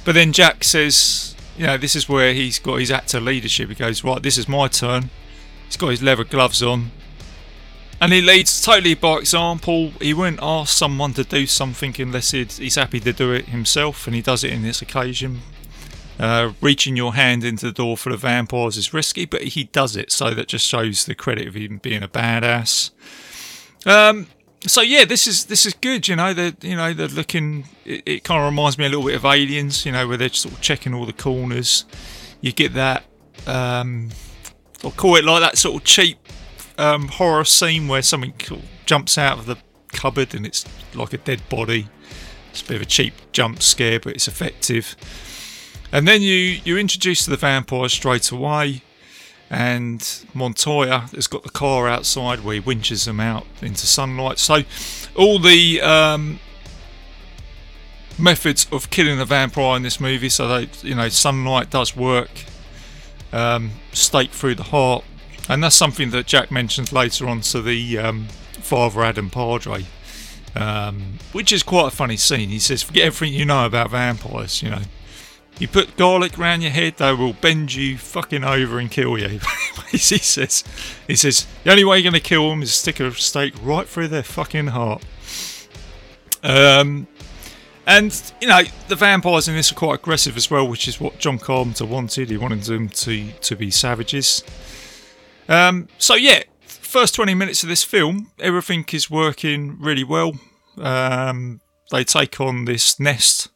But 0.04 0.14
then 0.14 0.32
Jack 0.32 0.64
says, 0.64 1.36
you 1.58 1.66
know, 1.66 1.76
this 1.76 1.94
is 1.94 2.08
where 2.08 2.32
he's 2.32 2.58
got 2.58 2.76
his 2.76 2.90
actor 2.90 3.20
leadership. 3.20 3.68
He 3.68 3.74
goes, 3.74 4.02
right, 4.02 4.22
this 4.22 4.38
is 4.38 4.48
my 4.48 4.68
turn. 4.68 5.10
He's 5.66 5.76
got 5.76 5.88
his 5.88 6.02
leather 6.02 6.24
gloves 6.24 6.62
on. 6.62 6.90
And 8.00 8.14
he 8.14 8.22
leads 8.22 8.62
totally 8.62 8.94
by 8.94 9.18
example. 9.18 9.90
He 10.00 10.14
won't 10.14 10.38
ask 10.40 10.74
someone 10.74 11.12
to 11.14 11.22
do 11.22 11.46
something 11.46 11.94
unless 11.98 12.30
he's 12.30 12.74
happy 12.76 12.98
to 13.00 13.12
do 13.12 13.32
it 13.32 13.46
himself, 13.50 14.06
and 14.06 14.16
he 14.16 14.22
does 14.22 14.42
it 14.42 14.52
in 14.52 14.62
this 14.62 14.80
occasion. 14.80 15.42
Uh, 16.20 16.52
reaching 16.60 16.96
your 16.96 17.14
hand 17.14 17.42
into 17.42 17.64
the 17.64 17.72
door 17.72 17.96
for 17.96 18.10
the 18.10 18.16
vampires 18.18 18.76
is 18.76 18.92
risky, 18.92 19.24
but 19.24 19.40
he 19.42 19.64
does 19.64 19.96
it, 19.96 20.12
so 20.12 20.34
that 20.34 20.48
just 20.48 20.66
shows 20.66 21.06
the 21.06 21.14
credit 21.14 21.48
of 21.48 21.54
him 21.54 21.78
being 21.78 22.02
a 22.02 22.08
badass. 22.08 22.90
Um, 23.86 24.26
so 24.66 24.82
yeah, 24.82 25.06
this 25.06 25.26
is 25.26 25.46
this 25.46 25.64
is 25.64 25.72
good. 25.72 26.08
You 26.08 26.16
know, 26.16 26.34
they're 26.34 26.52
you 26.60 26.76
know 26.76 26.92
they're 26.92 27.08
looking. 27.08 27.64
It, 27.86 28.02
it 28.04 28.24
kind 28.24 28.38
of 28.38 28.44
reminds 28.44 28.76
me 28.76 28.84
a 28.84 28.90
little 28.90 29.06
bit 29.06 29.14
of 29.14 29.24
Aliens. 29.24 29.86
You 29.86 29.92
know, 29.92 30.06
where 30.06 30.18
they're 30.18 30.28
sort 30.28 30.52
of 30.52 30.60
checking 30.60 30.92
all 30.92 31.06
the 31.06 31.14
corners. 31.14 31.86
You 32.42 32.52
get 32.52 32.74
that. 32.74 33.04
Um, 33.46 34.10
I'll 34.84 34.90
call 34.90 35.16
it 35.16 35.24
like 35.24 35.40
that 35.40 35.56
sort 35.56 35.76
of 35.76 35.84
cheap 35.84 36.18
um, 36.76 37.08
horror 37.08 37.44
scene 37.44 37.88
where 37.88 38.02
something 38.02 38.34
jumps 38.84 39.16
out 39.16 39.38
of 39.38 39.46
the 39.46 39.56
cupboard 39.88 40.34
and 40.34 40.44
it's 40.44 40.66
like 40.94 41.14
a 41.14 41.18
dead 41.18 41.40
body. 41.48 41.88
It's 42.50 42.60
a 42.60 42.66
bit 42.66 42.76
of 42.76 42.82
a 42.82 42.86
cheap 42.86 43.14
jump 43.32 43.62
scare, 43.62 44.00
but 44.00 44.14
it's 44.14 44.28
effective. 44.28 44.96
And 45.92 46.06
then 46.06 46.22
you 46.22 46.60
you're 46.64 46.78
introduced 46.78 47.24
to 47.24 47.30
the 47.30 47.36
vampire 47.36 47.88
straight 47.88 48.30
away 48.30 48.82
and 49.50 50.24
Montoya 50.32 51.08
has 51.12 51.26
got 51.26 51.42
the 51.42 51.50
car 51.50 51.88
outside 51.88 52.44
where 52.44 52.54
he 52.54 52.60
winches 52.60 53.04
them 53.04 53.18
out 53.18 53.44
into 53.60 53.84
sunlight. 53.86 54.38
So, 54.38 54.62
all 55.16 55.40
the 55.40 55.80
um, 55.80 56.38
methods 58.16 58.68
of 58.70 58.90
killing 58.90 59.18
the 59.18 59.24
vampire 59.24 59.76
in 59.76 59.82
this 59.82 59.98
movie, 59.98 60.28
so 60.28 60.46
that 60.46 60.84
you 60.84 60.94
know, 60.94 61.08
sunlight 61.08 61.68
does 61.68 61.96
work, 61.96 62.30
um, 63.32 63.72
stake 63.92 64.30
through 64.30 64.54
the 64.54 64.62
heart, 64.64 65.04
and 65.48 65.64
that's 65.64 65.74
something 65.74 66.10
that 66.10 66.26
Jack 66.26 66.52
mentions 66.52 66.92
later 66.92 67.26
on 67.26 67.40
to 67.40 67.60
the 67.60 67.98
um, 67.98 68.28
father 68.52 69.02
Adam 69.02 69.28
Padre. 69.30 69.84
Um, 70.56 71.18
which 71.30 71.52
is 71.52 71.62
quite 71.62 71.86
a 71.86 71.94
funny 71.94 72.16
scene. 72.16 72.48
He 72.48 72.58
says, 72.58 72.82
"Forget 72.82 73.04
everything 73.04 73.34
you 73.34 73.44
know 73.44 73.66
about 73.66 73.90
vampires. 73.90 74.62
You 74.64 74.70
know, 74.70 74.82
you 75.60 75.68
put 75.68 75.96
garlic 75.96 76.38
around 76.38 76.62
your 76.62 76.70
head, 76.70 76.96
they 76.96 77.12
will 77.12 77.34
bend 77.34 77.74
you 77.74 77.98
fucking 77.98 78.44
over 78.44 78.78
and 78.78 78.90
kill 78.90 79.18
you. 79.18 79.40
he 79.90 79.98
says, 79.98 80.64
he 81.06 81.14
says, 81.14 81.46
the 81.64 81.70
only 81.70 81.84
way 81.84 81.98
you're 81.98 82.10
going 82.10 82.20
to 82.20 82.28
kill 82.28 82.48
them 82.48 82.62
is 82.62 82.72
stick 82.72 82.98
a 82.98 83.12
stake 83.12 83.54
right 83.62 83.86
through 83.86 84.08
their 84.08 84.22
fucking 84.22 84.68
heart. 84.68 85.04
Um, 86.42 87.06
and 87.86 88.32
you 88.40 88.48
know 88.48 88.62
the 88.88 88.96
vampires 88.96 89.48
in 89.48 89.54
this 89.54 89.72
are 89.72 89.74
quite 89.74 89.96
aggressive 89.96 90.36
as 90.36 90.50
well, 90.50 90.66
which 90.66 90.88
is 90.88 91.00
what 91.00 91.18
John 91.18 91.38
Carpenter 91.38 91.84
wanted. 91.84 92.30
He 92.30 92.36
wanted 92.36 92.62
them 92.62 92.88
to 92.88 93.30
to 93.32 93.56
be 93.56 93.70
savages. 93.70 94.44
Um, 95.48 95.88
so 95.98 96.14
yeah, 96.14 96.44
first 96.62 97.14
twenty 97.14 97.34
minutes 97.34 97.62
of 97.62 97.68
this 97.68 97.82
film, 97.82 98.30
everything 98.38 98.84
is 98.92 99.10
working 99.10 99.76
really 99.80 100.04
well. 100.04 100.32
Um, 100.78 101.60
they 101.90 102.04
take 102.04 102.40
on 102.40 102.64
this 102.64 103.00
nest 103.00 103.48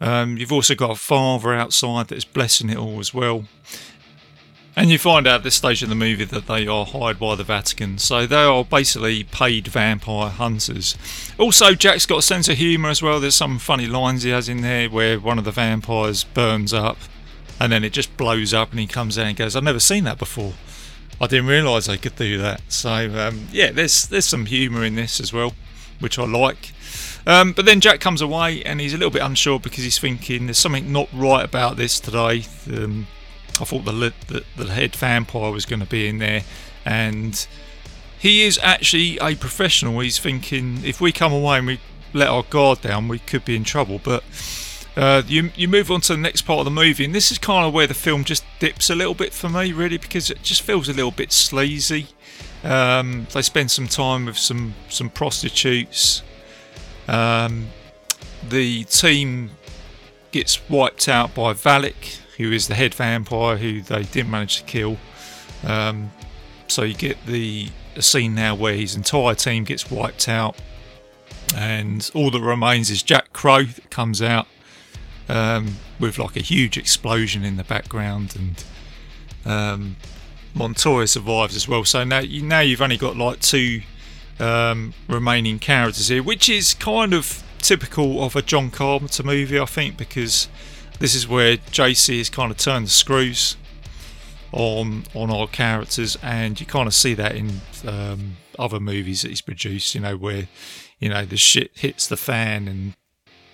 um, 0.00 0.36
you've 0.36 0.52
also 0.52 0.74
got 0.74 0.90
a 0.90 0.94
father 0.96 1.52
outside 1.52 2.08
that's 2.08 2.24
blessing 2.24 2.70
it 2.70 2.76
all 2.76 2.98
as 3.00 3.12
well. 3.12 3.44
And 4.76 4.90
you 4.90 4.98
find 4.98 5.26
out 5.26 5.38
at 5.38 5.42
this 5.42 5.56
stage 5.56 5.82
of 5.82 5.88
the 5.88 5.96
movie 5.96 6.24
that 6.24 6.46
they 6.46 6.68
are 6.68 6.86
hired 6.86 7.18
by 7.18 7.34
the 7.34 7.42
Vatican, 7.42 7.98
so 7.98 8.26
they 8.26 8.44
are 8.44 8.64
basically 8.64 9.24
paid 9.24 9.66
vampire 9.66 10.28
hunters. 10.28 10.96
Also, 11.36 11.74
Jack's 11.74 12.06
got 12.06 12.20
a 12.20 12.22
sense 12.22 12.48
of 12.48 12.58
humour 12.58 12.88
as 12.88 13.02
well. 13.02 13.18
There's 13.18 13.34
some 13.34 13.58
funny 13.58 13.88
lines 13.88 14.22
he 14.22 14.30
has 14.30 14.48
in 14.48 14.60
there 14.60 14.88
where 14.88 15.18
one 15.18 15.36
of 15.36 15.44
the 15.44 15.50
vampires 15.50 16.22
burns 16.22 16.72
up 16.72 16.96
and 17.58 17.72
then 17.72 17.82
it 17.82 17.92
just 17.92 18.16
blows 18.16 18.54
up 18.54 18.70
and 18.70 18.78
he 18.78 18.86
comes 18.86 19.18
out 19.18 19.26
and 19.26 19.36
goes, 19.36 19.56
I've 19.56 19.64
never 19.64 19.80
seen 19.80 20.04
that 20.04 20.18
before. 20.18 20.52
I 21.20 21.26
didn't 21.26 21.46
realise 21.46 21.86
they 21.86 21.98
could 21.98 22.14
do 22.14 22.38
that. 22.38 22.60
So, 22.68 22.90
um, 23.18 23.48
yeah, 23.50 23.72
there's, 23.72 24.06
there's 24.06 24.26
some 24.26 24.46
humour 24.46 24.84
in 24.84 24.94
this 24.94 25.18
as 25.18 25.32
well, 25.32 25.54
which 25.98 26.20
I 26.20 26.24
like. 26.24 26.72
Um, 27.28 27.52
but 27.52 27.66
then 27.66 27.82
Jack 27.82 28.00
comes 28.00 28.22
away 28.22 28.62
and 28.64 28.80
he's 28.80 28.94
a 28.94 28.96
little 28.96 29.10
bit 29.10 29.20
unsure 29.20 29.60
because 29.60 29.84
he's 29.84 29.98
thinking 29.98 30.46
there's 30.46 30.58
something 30.58 30.90
not 30.90 31.10
right 31.12 31.44
about 31.44 31.76
this 31.76 32.00
today. 32.00 32.44
Um, 32.72 33.06
I 33.60 33.64
thought 33.64 33.84
the, 33.84 34.14
the, 34.28 34.44
the 34.56 34.72
head 34.72 34.96
vampire 34.96 35.50
was 35.50 35.66
going 35.66 35.80
to 35.80 35.86
be 35.86 36.08
in 36.08 36.18
there, 36.18 36.42
and 36.86 37.46
he 38.18 38.44
is 38.44 38.58
actually 38.62 39.18
a 39.18 39.34
professional. 39.34 40.00
He's 40.00 40.18
thinking 40.18 40.82
if 40.84 41.02
we 41.02 41.12
come 41.12 41.32
away 41.32 41.58
and 41.58 41.66
we 41.66 41.80
let 42.14 42.28
our 42.28 42.44
guard 42.44 42.80
down, 42.80 43.08
we 43.08 43.18
could 43.18 43.44
be 43.44 43.56
in 43.56 43.64
trouble. 43.64 44.00
But 44.02 44.24
uh, 44.96 45.22
you 45.26 45.50
you 45.54 45.68
move 45.68 45.90
on 45.90 46.00
to 46.02 46.14
the 46.14 46.20
next 46.20 46.42
part 46.42 46.60
of 46.60 46.64
the 46.64 46.70
movie, 46.70 47.04
and 47.04 47.14
this 47.14 47.30
is 47.30 47.36
kind 47.36 47.66
of 47.66 47.74
where 47.74 47.86
the 47.86 47.94
film 47.94 48.24
just 48.24 48.44
dips 48.58 48.88
a 48.88 48.94
little 48.94 49.14
bit 49.14 49.34
for 49.34 49.50
me, 49.50 49.72
really, 49.72 49.98
because 49.98 50.30
it 50.30 50.42
just 50.42 50.62
feels 50.62 50.88
a 50.88 50.94
little 50.94 51.10
bit 51.10 51.32
sleazy. 51.32 52.06
Um, 52.64 53.26
they 53.34 53.42
spend 53.42 53.70
some 53.70 53.86
time 53.86 54.26
with 54.26 54.38
some 54.38 54.74
some 54.88 55.10
prostitutes. 55.10 56.22
Um, 57.08 57.68
the 58.48 58.84
team 58.84 59.50
gets 60.30 60.68
wiped 60.68 61.08
out 61.08 61.34
by 61.34 61.54
Valek, 61.54 62.20
who 62.36 62.52
is 62.52 62.68
the 62.68 62.74
head 62.74 62.94
vampire 62.94 63.56
who 63.56 63.80
they 63.80 64.04
didn't 64.04 64.30
manage 64.30 64.58
to 64.58 64.64
kill. 64.64 64.98
Um, 65.64 66.12
so 66.68 66.82
you 66.82 66.94
get 66.94 67.16
the 67.26 67.68
scene 67.98 68.34
now 68.34 68.54
where 68.54 68.74
his 68.74 68.94
entire 68.94 69.34
team 69.34 69.64
gets 69.64 69.90
wiped 69.90 70.28
out, 70.28 70.56
and 71.56 72.08
all 72.14 72.30
that 72.30 72.40
remains 72.40 72.90
is 72.90 73.02
Jack 73.02 73.32
Crow 73.32 73.64
that 73.64 73.90
comes 73.90 74.22
out 74.22 74.46
um, 75.28 75.76
with 75.98 76.18
like 76.18 76.36
a 76.36 76.40
huge 76.40 76.76
explosion 76.76 77.44
in 77.44 77.56
the 77.56 77.64
background, 77.64 78.36
and 78.36 78.64
um, 79.44 79.96
Montoya 80.54 81.06
survives 81.06 81.56
as 81.56 81.66
well. 81.66 81.84
So 81.84 82.04
now 82.04 82.20
you 82.20 82.42
now 82.42 82.60
you've 82.60 82.82
only 82.82 82.98
got 82.98 83.16
like 83.16 83.40
two 83.40 83.82
um, 84.40 84.94
remaining 85.08 85.58
characters 85.58 86.08
here, 86.08 86.22
which 86.22 86.48
is 86.48 86.74
kind 86.74 87.12
of 87.12 87.42
typical 87.58 88.22
of 88.22 88.36
a 88.36 88.42
John 88.42 88.70
Carpenter 88.70 89.22
movie, 89.22 89.58
I 89.58 89.66
think, 89.66 89.96
because 89.96 90.48
this 90.98 91.14
is 91.14 91.28
where 91.28 91.56
JC 91.56 92.18
has 92.18 92.30
kind 92.30 92.50
of 92.50 92.58
turned 92.58 92.86
the 92.86 92.90
screws 92.90 93.56
on 94.52 95.04
on 95.14 95.30
our 95.30 95.46
characters, 95.46 96.16
and 96.22 96.58
you 96.58 96.66
kind 96.66 96.86
of 96.86 96.94
see 96.94 97.14
that 97.14 97.34
in 97.34 97.60
um, 97.86 98.36
other 98.58 98.80
movies 98.80 99.22
that 99.22 99.28
he's 99.28 99.40
produced. 99.40 99.94
You 99.94 100.00
know, 100.00 100.16
where 100.16 100.48
you 100.98 101.08
know 101.08 101.24
the 101.24 101.36
shit 101.36 101.70
hits 101.74 102.06
the 102.06 102.16
fan 102.16 102.68
and 102.68 102.94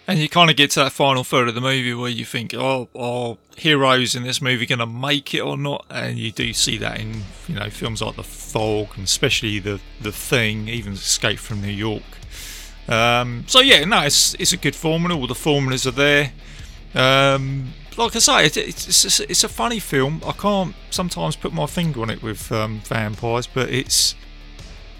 and 0.06 0.18
you 0.18 0.28
kind 0.28 0.50
of 0.50 0.56
get 0.56 0.70
to 0.72 0.80
that 0.80 0.92
final 0.92 1.24
third 1.24 1.48
of 1.48 1.54
the 1.54 1.60
movie 1.60 1.94
where 1.94 2.10
you 2.10 2.24
think, 2.24 2.52
oh, 2.54 2.88
are 2.94 3.36
heroes 3.56 4.14
in 4.14 4.22
this 4.22 4.42
movie 4.42 4.66
going 4.66 4.78
to 4.78 4.86
make 4.86 5.32
it 5.34 5.40
or 5.40 5.56
not? 5.56 5.86
And 5.90 6.18
you 6.18 6.30
do 6.30 6.52
see 6.52 6.76
that 6.78 7.00
in, 7.00 7.22
you 7.48 7.54
know, 7.54 7.70
films 7.70 8.02
like 8.02 8.16
The 8.16 8.22
Fog 8.22 8.88
and 8.96 9.04
especially 9.04 9.58
The 9.58 9.80
The 10.00 10.12
Thing, 10.12 10.68
even 10.68 10.94
Escape 10.94 11.38
from 11.38 11.62
New 11.62 11.68
York. 11.68 12.02
Um, 12.86 13.44
so 13.46 13.60
yeah, 13.60 13.84
no, 13.84 14.02
it's 14.02 14.34
it's 14.34 14.52
a 14.52 14.58
good 14.58 14.76
formula. 14.76 15.18
All 15.18 15.26
the 15.26 15.34
formulas 15.34 15.86
are 15.86 15.90
there. 15.92 16.32
Um, 16.94 17.72
like 17.96 18.14
I 18.14 18.18
say, 18.18 18.46
it, 18.46 18.56
it's 18.56 19.04
it's, 19.04 19.20
it's 19.20 19.44
a 19.44 19.48
funny 19.48 19.78
film. 19.78 20.20
I 20.26 20.32
can't 20.32 20.74
sometimes 20.90 21.36
put 21.36 21.52
my 21.52 21.66
finger 21.66 22.02
on 22.02 22.10
it 22.10 22.22
with 22.22 22.52
um, 22.52 22.80
vampires, 22.80 23.46
but 23.46 23.70
it's 23.70 24.14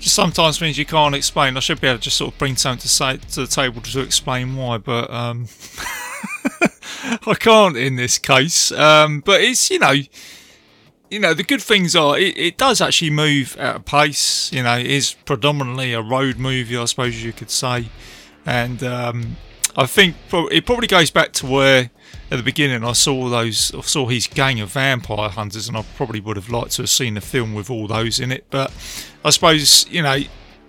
just 0.05 0.17
sometimes 0.17 0.61
means 0.61 0.77
you 0.77 0.85
can't 0.85 1.15
explain. 1.15 1.57
I 1.57 1.61
should 1.61 1.81
be 1.81 1.89
able 1.89 1.97
to 1.97 2.05
just 2.05 2.19
sort 2.19 2.35
of 2.35 2.39
bring 2.39 2.57
something 2.57 2.83
to 2.83 2.89
say 2.89 3.17
to 3.17 3.41
the 3.41 3.47
table 3.47 3.81
to 3.81 4.01
explain 4.01 4.55
why, 4.55 4.77
but 4.77 5.11
um, 5.11 5.49
I 7.27 7.35
can't 7.41 7.75
in 7.75 7.97
this 7.97 8.19
case. 8.19 8.71
Um, 8.71 9.21
but 9.21 9.41
it's 9.41 9.71
you 9.71 9.79
know, 9.79 9.95
you 11.11 11.21
know, 11.21 11.33
the 11.33 11.43
good 11.43 11.63
things 11.63 11.97
are 11.97 12.19
it, 12.19 12.37
it 12.37 12.59
does 12.59 12.83
actually 12.83 13.11
move 13.13 13.57
at 13.59 13.77
a 13.77 13.81
pace. 13.81 14.53
You 14.53 14.63
know, 14.63 14.77
it 14.77 14.87
is 14.87 15.15
predominantly 15.25 15.95
a 15.95 16.03
road 16.03 16.39
movie, 16.39 16.77
I 16.77 16.85
suppose 16.85 17.25
you 17.25 17.33
could 17.33 17.51
say, 17.51 17.89
and 18.45 18.85
um, 18.85 19.37
I 19.75 19.87
think 19.87 20.17
it 20.31 20.67
probably 20.67 20.87
goes 20.87 21.11
back 21.11 21.33
to 21.35 21.47
where 21.47 21.91
at 22.31 22.37
the 22.37 22.43
beginning 22.43 22.85
I 22.85 22.93
saw 22.93 23.29
those, 23.29 23.75
I 23.75 23.81
saw 23.83 24.07
his 24.07 24.27
gang 24.27 24.61
of 24.61 24.71
vampire 24.71 25.29
hunters, 25.29 25.69
and 25.69 25.77
I 25.77 25.85
probably 25.97 26.21
would 26.21 26.37
have 26.37 26.49
liked 26.49 26.73
to 26.73 26.83
have 26.83 26.91
seen 26.91 27.15
the 27.15 27.21
film 27.21 27.55
with 27.55 27.71
all 27.71 27.87
those 27.87 28.21
in 28.21 28.33
it. 28.33 28.47
But 28.51 28.73
I 29.25 29.31
suppose 29.31 29.87
you 29.91 30.03
know, 30.03 30.19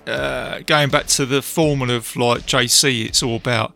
uh, 0.07 0.59
going 0.59 0.89
back 0.89 1.07
to 1.07 1.25
the 1.25 1.41
formula 1.41 1.95
of 1.95 2.15
like 2.15 2.41
JC, 2.41 3.05
it's 3.05 3.23
all 3.23 3.37
about 3.37 3.75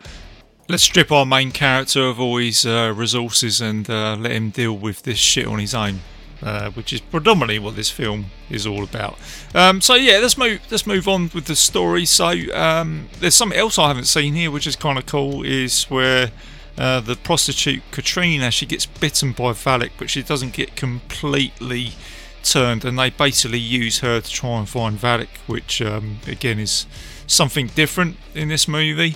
let's 0.68 0.84
strip 0.84 1.12
our 1.12 1.26
main 1.26 1.52
character 1.52 2.04
of 2.04 2.20
all 2.20 2.38
his 2.38 2.66
uh, 2.66 2.94
resources 2.96 3.60
and 3.60 3.90
uh, 3.90 4.16
let 4.20 4.32
him 4.32 4.52
deal 4.52 4.78
with 4.78 5.04
this 5.04 5.18
shit 5.18 5.48
on 5.48 5.60
his 5.60 5.74
own. 5.74 6.00
Uh, 6.42 6.72
which 6.72 6.94
is 6.94 7.02
predominantly 7.02 7.60
what 7.60 7.76
this 7.76 7.90
film 7.90 8.28
is 8.50 8.66
all 8.66 8.82
about. 8.82 9.18
Um, 9.54 9.82
so 9.82 9.96
yeah, 9.96 10.20
let's 10.20 10.38
move 10.38 10.62
let's 10.72 10.88
move 10.88 11.06
on 11.06 11.30
with 11.34 11.48
the 11.48 11.56
story. 11.56 12.06
So 12.06 12.30
um, 12.56 13.10
there's 13.20 13.36
something 13.36 13.60
else 13.60 13.78
I 13.78 13.90
haven't 13.90 14.06
seen 14.06 14.36
here, 14.36 14.50
which 14.50 14.66
is 14.66 14.78
kind 14.78 14.98
of 14.98 15.06
cool, 15.06 15.44
is 15.44 15.84
where 15.90 16.32
uh, 16.80 17.02
the 17.02 17.16
prostitute 17.16 17.84
Katrina 17.92 18.50
she 18.52 18.66
gets 18.66 18.86
bitten 18.86 19.34
by 19.34 19.52
Valek, 19.52 19.92
but 19.98 20.10
she 20.10 20.24
doesn't 20.24 20.54
get 20.54 20.78
completely 20.78 21.92
turned, 22.42 22.86
and 22.86 22.98
they 22.98 23.10
basically 23.10 23.60
use 23.60 24.00
her 24.00 24.22
to 24.22 24.32
try 24.32 24.58
and 24.58 24.70
find 24.70 24.98
Valek, 24.98 25.28
which 25.46 25.82
um, 25.82 26.20
again 26.26 26.58
is 26.58 26.86
something 27.28 27.68
different 27.68 28.16
in 28.34 28.48
this 28.48 28.66
movie. 28.68 29.16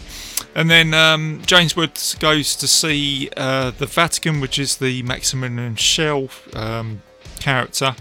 And 0.53 0.69
then 0.69 0.93
um, 0.93 1.41
James 1.45 1.75
Woods 1.75 2.15
goes 2.15 2.55
to 2.57 2.67
see 2.67 3.29
uh, 3.37 3.71
the 3.71 3.85
Vatican, 3.85 4.41
which 4.41 4.59
is 4.59 4.77
the 4.77 5.01
Maximilian 5.03 5.77
Schell 5.77 6.27
um, 6.53 7.01
character. 7.39 7.95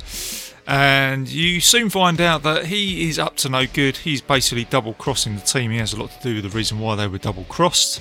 And 0.66 1.28
you 1.28 1.61
soon 1.61 1.88
find 1.88 2.21
out 2.21 2.42
that 2.42 2.66
he 2.66 3.09
is 3.09 3.19
up 3.19 3.37
to 3.37 3.49
no 3.49 3.66
good. 3.66 3.99
He's 3.99 4.21
basically 4.21 4.64
double 4.64 4.95
crossing 4.95 5.37
the 5.37 5.40
team. 5.40 5.71
He 5.71 5.78
has 5.78 5.92
a 5.92 6.00
lot 6.00 6.11
to 6.11 6.23
do 6.23 6.35
with 6.35 6.50
the 6.50 6.57
reason 6.57 6.78
why 6.78 6.95
they 6.95 7.07
were 7.07 7.19
double 7.19 7.45
crossed. 7.45 8.00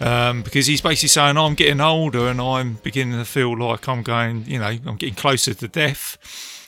Um, 0.00 0.42
because 0.42 0.66
he's 0.66 0.80
basically 0.80 1.08
saying, 1.08 1.36
I'm 1.36 1.54
getting 1.54 1.80
older 1.80 2.28
and 2.28 2.40
I'm 2.40 2.74
beginning 2.82 3.18
to 3.18 3.24
feel 3.24 3.56
like 3.56 3.88
I'm 3.88 4.02
going, 4.02 4.44
you 4.46 4.58
know, 4.58 4.76
I'm 4.86 4.96
getting 4.96 5.14
closer 5.14 5.54
to 5.54 5.68
death. 5.68 6.18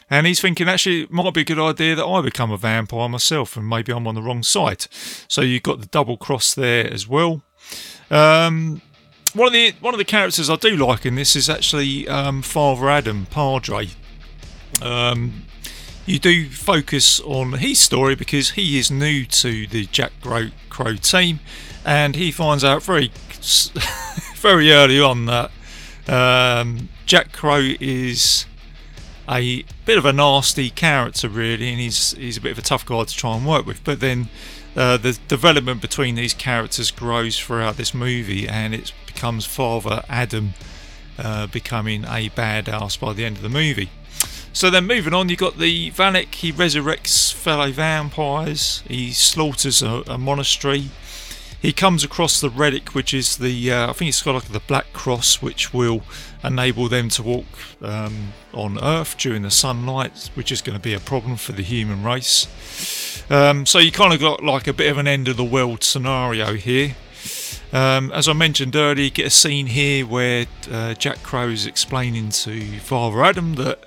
And 0.08 0.26
he's 0.26 0.40
thinking, 0.40 0.68
actually, 0.68 1.02
it 1.02 1.10
might 1.10 1.34
be 1.34 1.40
a 1.40 1.44
good 1.44 1.58
idea 1.58 1.96
that 1.96 2.06
I 2.06 2.22
become 2.22 2.52
a 2.52 2.56
vampire 2.56 3.08
myself 3.08 3.56
and 3.56 3.68
maybe 3.68 3.92
I'm 3.92 4.06
on 4.06 4.14
the 4.14 4.22
wrong 4.22 4.44
side. 4.44 4.86
So 5.26 5.40
you've 5.40 5.64
got 5.64 5.80
the 5.80 5.86
double 5.86 6.16
cross 6.16 6.54
there 6.54 6.92
as 6.92 7.08
well. 7.08 7.42
Um, 8.10 8.82
one 9.34 9.48
of 9.48 9.52
the 9.52 9.74
one 9.80 9.92
of 9.92 9.98
the 9.98 10.04
characters 10.04 10.48
I 10.48 10.56
do 10.56 10.76
like 10.76 11.04
in 11.04 11.16
this 11.16 11.34
is 11.34 11.50
actually 11.50 12.08
um, 12.08 12.42
Father 12.42 12.88
Adam 12.88 13.26
Padre. 13.26 13.88
Um, 14.80 15.44
you 16.06 16.18
do 16.18 16.48
focus 16.48 17.20
on 17.20 17.54
his 17.54 17.78
story 17.78 18.14
because 18.14 18.50
he 18.50 18.78
is 18.78 18.90
new 18.90 19.24
to 19.26 19.66
the 19.66 19.86
Jack 19.86 20.12
Crow, 20.20 20.94
team, 20.96 21.40
and 21.84 22.16
he 22.16 22.30
finds 22.30 22.64
out 22.64 22.82
very 22.82 23.10
very 24.36 24.72
early 24.72 25.00
on 25.00 25.26
that 25.26 25.50
um, 26.08 26.88
Jack 27.04 27.32
Crow 27.32 27.74
is 27.80 28.46
a 29.28 29.64
bit 29.84 29.98
of 29.98 30.04
a 30.04 30.12
nasty 30.12 30.70
character, 30.70 31.28
really, 31.28 31.70
and 31.70 31.80
he's 31.80 32.12
he's 32.12 32.36
a 32.36 32.40
bit 32.40 32.52
of 32.52 32.58
a 32.58 32.62
tough 32.62 32.86
guy 32.86 33.02
to 33.04 33.14
try 33.14 33.36
and 33.36 33.46
work 33.46 33.66
with. 33.66 33.82
But 33.82 34.00
then 34.00 34.28
uh, 34.76 34.96
the 34.98 35.18
development 35.26 35.80
between 35.80 36.14
these 36.14 36.34
characters 36.34 36.90
grows 36.90 37.38
throughout 37.38 37.76
this 37.76 37.92
movie, 37.92 38.48
and 38.48 38.74
it 38.74 38.92
becomes 39.06 39.44
Father 39.44 40.02
Adam 40.08 40.54
uh, 41.18 41.46
becoming 41.48 42.04
a 42.04 42.30
badass 42.30 42.98
by 42.98 43.12
the 43.12 43.24
end 43.24 43.36
of 43.36 43.42
the 43.42 43.48
movie. 43.48 43.90
So 44.56 44.70
then, 44.70 44.86
moving 44.86 45.12
on, 45.12 45.28
you've 45.28 45.38
got 45.38 45.58
the 45.58 45.90
Valek. 45.90 46.34
He 46.36 46.50
resurrects 46.50 47.30
fellow 47.30 47.70
vampires. 47.70 48.82
He 48.88 49.12
slaughters 49.12 49.82
a, 49.82 50.02
a 50.06 50.16
monastery. 50.16 50.88
He 51.60 51.74
comes 51.74 52.02
across 52.02 52.40
the 52.40 52.48
relic, 52.48 52.94
which 52.94 53.12
is 53.12 53.36
the 53.36 53.70
uh, 53.70 53.90
I 53.90 53.92
think 53.92 54.08
it's 54.08 54.22
got 54.22 54.32
like 54.32 54.44
the 54.44 54.60
black 54.60 54.94
cross, 54.94 55.42
which 55.42 55.74
will 55.74 56.00
enable 56.42 56.88
them 56.88 57.10
to 57.10 57.22
walk 57.22 57.44
um, 57.82 58.32
on 58.54 58.82
Earth 58.82 59.18
during 59.18 59.42
the 59.42 59.50
sunlight, 59.50 60.30
which 60.32 60.50
is 60.50 60.62
going 60.62 60.78
to 60.78 60.82
be 60.82 60.94
a 60.94 61.00
problem 61.00 61.36
for 61.36 61.52
the 61.52 61.62
human 61.62 62.02
race. 62.02 62.46
Um, 63.30 63.66
so 63.66 63.78
you 63.78 63.92
kind 63.92 64.14
of 64.14 64.20
got 64.20 64.42
like 64.42 64.66
a 64.66 64.72
bit 64.72 64.90
of 64.90 64.96
an 64.96 65.06
end 65.06 65.28
of 65.28 65.36
the 65.36 65.44
world 65.44 65.84
scenario 65.84 66.54
here. 66.54 66.96
Um, 67.74 68.10
as 68.12 68.26
I 68.26 68.32
mentioned 68.32 68.74
earlier, 68.74 69.04
you 69.04 69.10
get 69.10 69.26
a 69.26 69.30
scene 69.30 69.66
here 69.66 70.06
where 70.06 70.46
uh, 70.70 70.94
Jack 70.94 71.22
Crow 71.22 71.48
is 71.50 71.66
explaining 71.66 72.30
to 72.30 72.78
Father 72.78 73.22
Adam 73.22 73.56
that 73.56 73.85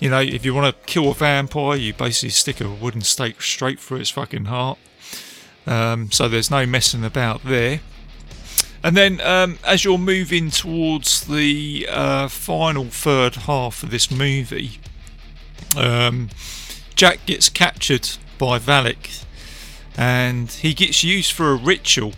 you 0.00 0.10
know 0.10 0.20
if 0.20 0.44
you 0.44 0.54
want 0.54 0.74
to 0.74 0.86
kill 0.86 1.10
a 1.10 1.14
vampire, 1.14 1.76
you 1.76 1.94
basically 1.94 2.30
stick 2.30 2.60
a 2.60 2.68
wooden 2.68 3.02
stake 3.02 3.42
straight 3.42 3.80
through 3.80 3.98
its 3.98 4.10
fucking 4.10 4.46
heart. 4.46 4.78
Um, 5.66 6.10
so 6.10 6.28
there's 6.28 6.50
no 6.50 6.64
messing 6.66 7.04
about 7.04 7.44
there. 7.44 7.80
And 8.82 8.96
then 8.96 9.20
um, 9.20 9.58
as 9.64 9.84
you're 9.84 9.98
moving 9.98 10.50
towards 10.50 11.26
the 11.26 11.86
uh, 11.90 12.28
final 12.28 12.84
third 12.84 13.34
half 13.34 13.82
of 13.82 13.90
this 13.90 14.10
movie, 14.10 14.78
um, 15.76 16.30
Jack 16.94 17.26
gets 17.26 17.48
captured 17.48 18.08
by 18.38 18.58
Valek 18.58 19.24
and 19.96 20.50
he 20.50 20.74
gets 20.74 21.02
used 21.02 21.32
for 21.32 21.50
a 21.50 21.56
ritual. 21.56 22.12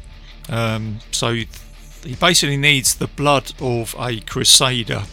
Um, 0.48 0.98
so 1.10 1.32
he 1.32 2.14
basically 2.18 2.58
needs 2.58 2.94
the 2.94 3.06
blood 3.06 3.52
of 3.60 3.94
a 3.98 4.20
crusader 4.20 5.04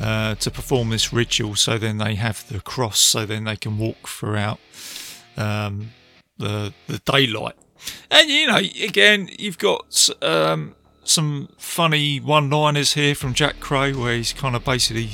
uh, 0.00 0.34
to 0.36 0.50
perform 0.50 0.90
this 0.90 1.12
ritual. 1.12 1.54
So 1.56 1.78
then 1.78 1.98
they 1.98 2.14
have 2.14 2.46
the 2.48 2.60
cross, 2.60 2.98
so 2.98 3.26
then 3.26 3.44
they 3.44 3.56
can 3.56 3.78
walk 3.78 4.08
throughout 4.08 4.58
um, 5.36 5.90
the 6.38 6.72
the 6.86 6.98
daylight. 6.98 7.54
And 8.10 8.28
you 8.28 8.46
know, 8.46 8.56
again, 8.56 9.28
you've 9.38 9.58
got 9.58 10.08
um, 10.22 10.74
some 11.04 11.48
funny 11.58 12.18
one-liners 12.18 12.94
here 12.94 13.14
from 13.14 13.34
Jack 13.34 13.60
Crow, 13.60 13.92
where 13.92 14.16
he's 14.16 14.32
kind 14.32 14.56
of 14.56 14.64
basically, 14.64 15.10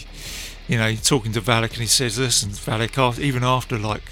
you 0.69 0.79
know, 0.79 0.95
talking 0.95 1.33
to 1.33 1.41
Valek, 1.41 1.73
and 1.73 1.81
he 1.81 1.87
says, 1.87 2.19
"Listen, 2.19 2.51
Valek, 2.51 3.19
even 3.19 3.45
after 3.45 3.79
like 3.79 4.03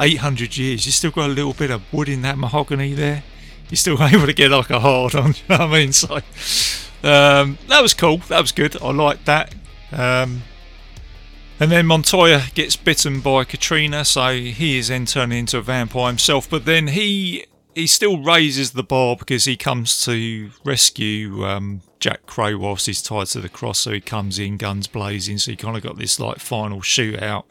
800 0.00 0.56
years, 0.56 0.86
you 0.86 0.92
still 0.92 1.10
got 1.10 1.30
a 1.30 1.32
little 1.32 1.52
bit 1.52 1.70
of 1.70 1.82
wood 1.92 2.08
in 2.08 2.22
that 2.22 2.38
mahogany 2.38 2.94
there. 2.94 3.22
You're 3.70 3.76
still 3.76 4.02
able 4.02 4.26
to 4.26 4.32
get 4.32 4.50
like 4.50 4.70
a 4.70 4.80
hard 4.80 5.14
on. 5.14 5.34
You 5.48 5.56
know 5.56 5.58
what 5.58 5.60
I 5.60 5.72
mean? 5.72 5.92
So 5.92 6.16
um, 7.02 7.58
that 7.68 7.80
was 7.82 7.94
cool. 7.94 8.18
That 8.28 8.40
was 8.40 8.52
good. 8.52 8.80
I 8.82 8.90
liked 8.92 9.24
that. 9.26 9.54
Um, 9.96 10.42
and 11.58 11.72
then 11.72 11.86
Montoya 11.86 12.42
gets 12.54 12.76
bitten 12.76 13.20
by 13.20 13.44
Katrina, 13.44 14.04
so 14.04 14.34
he 14.34 14.76
is 14.76 14.88
then 14.88 15.06
turning 15.06 15.38
into 15.38 15.56
a 15.56 15.62
vampire 15.62 16.08
himself. 16.08 16.48
But 16.48 16.66
then 16.66 16.88
he 16.88 17.46
he 17.74 17.86
still 17.86 18.18
raises 18.18 18.72
the 18.72 18.82
bar 18.82 19.16
because 19.16 19.44
he 19.44 19.56
comes 19.56 20.04
to 20.04 20.50
rescue 20.64 21.46
um, 21.46 21.80
Jack 21.98 22.26
Crow 22.26 22.56
whilst 22.56 22.86
he's 22.86 23.02
tied 23.02 23.26
to 23.28 23.40
the 23.40 23.48
cross. 23.48 23.80
So 23.80 23.92
he 23.92 24.00
comes 24.00 24.38
in, 24.38 24.58
guns 24.58 24.86
blazing. 24.86 25.38
So 25.38 25.50
you 25.50 25.56
kind 25.56 25.76
of 25.76 25.82
got 25.82 25.98
this 25.98 26.20
like 26.20 26.38
final 26.38 26.80
shootout. 26.80 27.44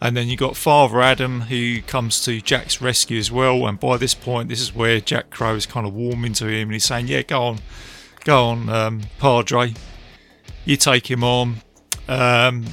And 0.00 0.16
then 0.16 0.28
you 0.28 0.36
got 0.36 0.56
Father 0.56 1.00
Adam 1.00 1.42
who 1.42 1.80
comes 1.82 2.22
to 2.24 2.40
Jack's 2.42 2.82
rescue 2.82 3.18
as 3.18 3.32
well. 3.32 3.66
And 3.66 3.80
by 3.80 3.96
this 3.96 4.14
point, 4.14 4.48
this 4.50 4.60
is 4.60 4.74
where 4.74 5.00
Jack 5.00 5.30
Crow 5.30 5.54
is 5.54 5.64
kind 5.64 5.86
of 5.86 5.94
warming 5.94 6.34
to 6.34 6.46
him 6.46 6.68
and 6.68 6.72
he's 6.72 6.84
saying, 6.84 7.08
"Yeah, 7.08 7.22
go 7.22 7.42
on, 7.42 7.58
go 8.24 8.44
on, 8.44 8.68
um, 8.68 9.02
Padre, 9.18 9.74
you 10.64 10.76
take 10.76 11.10
him 11.10 11.22
on." 11.22 11.62
Um, 12.08 12.66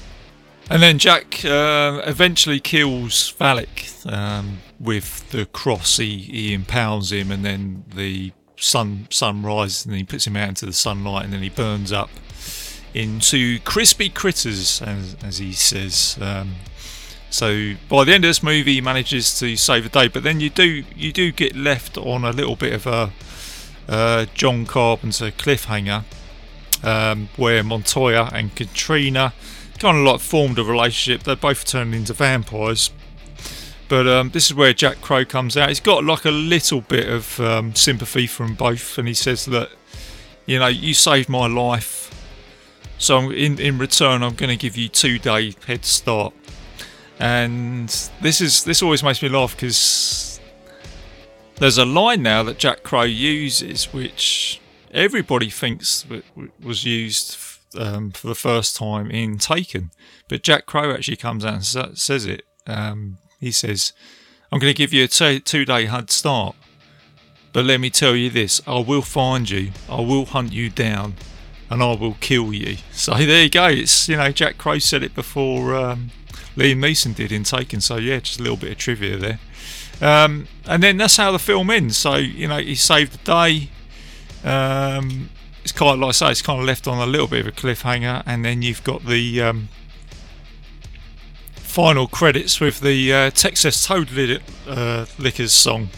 and 0.70 0.82
then 0.82 1.00
Jack 1.00 1.44
uh, 1.44 2.02
eventually 2.06 2.60
kills 2.60 3.34
Valek 3.34 4.06
um, 4.12 4.60
with 4.80 5.30
the 5.32 5.46
cross. 5.46 5.98
He, 5.98 6.18
he 6.20 6.54
impales 6.54 7.12
him, 7.12 7.32
and 7.32 7.44
then 7.44 7.84
the 7.94 8.32
sun 8.56 9.08
sun 9.10 9.44
rises, 9.44 9.86
and 9.86 9.96
he 9.96 10.04
puts 10.04 10.26
him 10.28 10.38
out 10.38 10.50
into 10.50 10.66
the 10.66 10.74
sunlight, 10.74 11.26
and 11.26 11.34
then 11.34 11.42
he 11.42 11.50
burns 11.50 11.92
up 11.92 12.10
into 12.94 13.60
crispy 13.60 14.10
critters, 14.10 14.82
as, 14.82 15.16
as 15.24 15.38
he 15.40 15.52
says. 15.52 16.18
Um, 16.22 16.56
so 17.30 17.74
by 17.90 18.04
the 18.04 18.14
end 18.14 18.26
of 18.26 18.30
this 18.30 18.44
movie, 18.44 18.76
he 18.76 18.82
manages 18.82 19.38
to 19.40 19.56
save 19.56 19.84
the 19.84 19.90
day. 19.90 20.08
But 20.08 20.24
then 20.24 20.40
you 20.40 20.50
do 20.50 20.84
you 20.96 21.12
do 21.12 21.32
get 21.32 21.56
left 21.56 21.98
on 21.98 22.24
a 22.24 22.32
little 22.32 22.56
bit 22.56 22.74
of 22.74 22.88
a 22.88 23.12
uh, 23.88 24.26
John 24.34 24.66
Carpenter 24.66 25.32
cliffhanger, 25.32 26.04
um, 26.84 27.30
where 27.38 27.64
Montoya 27.64 28.30
and 28.34 28.56
Katrina 28.56 29.34
kind 29.80 29.98
of 29.98 30.04
like 30.04 30.22
formed 30.22 30.60
a 30.60 30.64
relationship. 30.64 31.24
They 31.24 31.36
both 31.36 31.66
turned 31.66 31.96
into 31.96 32.14
vampires. 32.14 32.92
But 33.90 34.08
um, 34.08 34.30
this 34.30 34.46
is 34.46 34.54
where 34.54 34.72
Jack 34.72 35.02
Crow 35.02 35.26
comes 35.26 35.58
out. 35.58 35.68
He's 35.68 35.82
got 35.82 36.06
like 36.06 36.24
a 36.24 36.32
little 36.32 36.82
bit 36.82 37.10
of 37.10 37.40
um, 37.42 37.76
sympathy 37.76 38.26
from 38.26 38.56
both, 38.56 38.98
and 38.98 39.06
he 39.06 39.14
says 39.14 39.46
that, 39.48 39.70
you 40.46 40.60
know, 40.60 40.68
you 40.68 40.94
saved 40.94 41.28
my 41.28 41.48
life, 41.48 42.10
so 42.98 43.32
in 43.32 43.60
in 43.60 43.80
return, 43.80 44.22
I'm 44.22 44.36
going 44.36 44.52
to 44.52 44.56
give 44.56 44.78
you 44.78 44.88
two 44.88 45.18
day 45.18 45.56
head 45.66 45.84
start. 45.84 46.34
And 47.20 47.90
this 48.22 48.40
is 48.40 48.64
this 48.64 48.82
always 48.82 49.04
makes 49.04 49.22
me 49.22 49.28
laugh 49.28 49.56
because 49.56 50.40
there's 51.56 51.80
a 51.80 51.86
line 51.86 52.22
now 52.22 52.44
that 52.44 52.60
Jack 52.60 52.84
Crow 52.84 53.02
uses, 53.02 53.92
which 53.92 54.61
everybody 54.92 55.50
thinks 55.50 56.06
it 56.10 56.26
was 56.62 56.86
used 56.86 57.38
um, 57.78 58.12
for 58.12 58.28
the 58.28 58.36
first 58.36 58.76
time 58.76 59.10
in 59.10 59.38
Taken. 59.38 59.92
But 60.28 60.44
Jack 60.44 60.66
Crow 60.66 60.92
actually 60.94 61.18
comes 61.18 61.46
out 61.46 61.76
and 61.78 61.98
says 61.98 62.26
it. 62.26 62.44
Um, 62.68 63.18
he 63.40 63.52
says, 63.52 63.94
I'm 64.52 64.60
going 64.60 64.74
to 64.74 64.78
give 64.78 64.94
you 64.94 65.06
a 65.06 65.08
t- 65.08 65.40
two 65.40 65.66
day 65.66 65.86
head 65.86 66.12
start. 66.12 66.56
But 67.54 67.66
let 67.66 67.80
me 67.82 67.90
tell 67.90 68.16
you 68.16 68.30
this 68.30 68.62
I 68.66 68.80
will 68.80 69.02
find 69.02 69.50
you, 69.50 69.72
I 69.90 70.02
will 70.02 70.26
hunt 70.26 70.54
you 70.54 70.70
down, 70.70 71.16
and 71.70 71.82
I 71.84 71.96
will 71.96 72.16
kill 72.20 72.54
you. 72.54 72.78
So 72.92 73.14
there 73.16 73.44
you 73.44 73.50
go. 73.50 73.68
It's, 73.68 74.08
you 74.08 74.18
know, 74.18 74.32
Jack 74.32 74.58
Crow 74.58 74.80
said 74.80 75.04
it 75.04 75.16
before 75.16 75.76
um, 75.76 76.12
Liam 76.56 76.78
Neeson 76.78 77.16
did 77.16 77.32
in 77.32 77.44
Taken. 77.44 77.82
So 77.82 77.98
yeah, 77.98 78.20
just 78.20 78.40
a 78.40 78.44
little 78.44 78.58
bit 78.58 78.72
of 78.72 78.78
trivia 78.78 79.18
there. 79.18 79.40
Um, 80.02 80.48
and 80.66 80.82
then 80.82 80.98
that's 80.98 81.18
how 81.18 81.32
the 81.32 81.40
film 81.40 81.70
ends. 81.70 81.98
So, 81.98 82.16
you 82.16 82.48
know, 82.48 82.58
he 82.58 82.76
saved 82.76 83.14
the 83.14 83.24
day. 83.24 83.70
Um, 84.44 85.30
it's 85.64 85.72
kind 85.72 85.94
of 85.94 86.00
like 86.00 86.10
I 86.10 86.12
say, 86.12 86.32
it's 86.32 86.42
kind 86.42 86.60
of 86.60 86.66
left 86.66 86.88
on 86.88 86.98
a 86.98 87.10
little 87.10 87.28
bit 87.28 87.42
of 87.42 87.48
a 87.48 87.52
cliffhanger, 87.52 88.24
and 88.26 88.44
then 88.44 88.62
you've 88.62 88.84
got 88.84 89.06
the 89.06 89.42
um, 89.42 89.70
final 91.56 92.08
credits 92.08 92.60
with 92.60 92.80
the 92.82 93.14
uh, 93.14 93.30
Texas 93.32 93.86
Toad 93.86 94.12
Lit- 94.12 94.42
uh, 94.68 95.06
Lickers 95.18 95.54
song, 95.54 95.90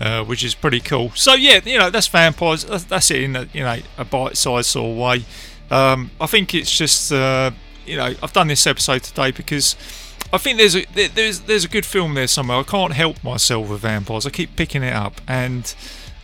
uh, 0.00 0.24
which 0.24 0.44
is 0.44 0.54
pretty 0.54 0.80
cool. 0.80 1.10
So 1.14 1.34
yeah, 1.34 1.60
you 1.64 1.78
know 1.78 1.90
that's 1.90 2.08
vampires. 2.08 2.64
That's, 2.64 2.84
that's 2.84 3.10
it 3.10 3.22
in 3.22 3.36
a, 3.36 3.48
you 3.52 3.62
know 3.62 3.78
a 3.98 4.04
bite-sized 4.04 4.68
sort 4.68 4.90
of 4.90 4.96
way. 4.96 5.24
Um, 5.70 6.10
I 6.20 6.26
think 6.26 6.54
it's 6.54 6.76
just 6.76 7.12
uh, 7.12 7.50
you 7.84 7.96
know 7.96 8.14
I've 8.22 8.32
done 8.32 8.48
this 8.48 8.66
episode 8.66 9.02
today 9.02 9.30
because. 9.30 9.76
I 10.34 10.38
think 10.38 10.56
there's 10.56 10.74
a 10.74 10.86
there's 10.94 11.40
there's 11.40 11.66
a 11.66 11.68
good 11.68 11.84
film 11.84 12.14
there 12.14 12.26
somewhere. 12.26 12.56
I 12.56 12.62
can't 12.62 12.94
help 12.94 13.22
myself 13.22 13.68
with 13.68 13.80
vampires. 13.80 14.24
I 14.24 14.30
keep 14.30 14.56
picking 14.56 14.82
it 14.82 14.94
up, 14.94 15.20
and 15.28 15.74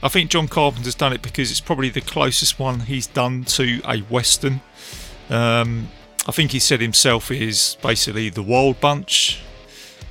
I 0.02 0.08
think 0.08 0.30
John 0.30 0.46
Carpenter's 0.46 0.94
done 0.94 1.12
it 1.12 1.22
because 1.22 1.50
it's 1.50 1.60
probably 1.60 1.90
the 1.90 2.00
closest 2.00 2.58
one 2.58 2.80
he's 2.80 3.06
done 3.06 3.44
to 3.44 3.80
a 3.84 3.98
western. 4.00 4.60
Um, 5.28 5.88
I 6.26 6.32
think 6.32 6.52
he 6.52 6.58
said 6.58 6.80
himself 6.80 7.30
is 7.30 7.76
basically 7.82 8.28
the 8.28 8.42
Wild 8.42 8.80
Bunch 8.80 9.40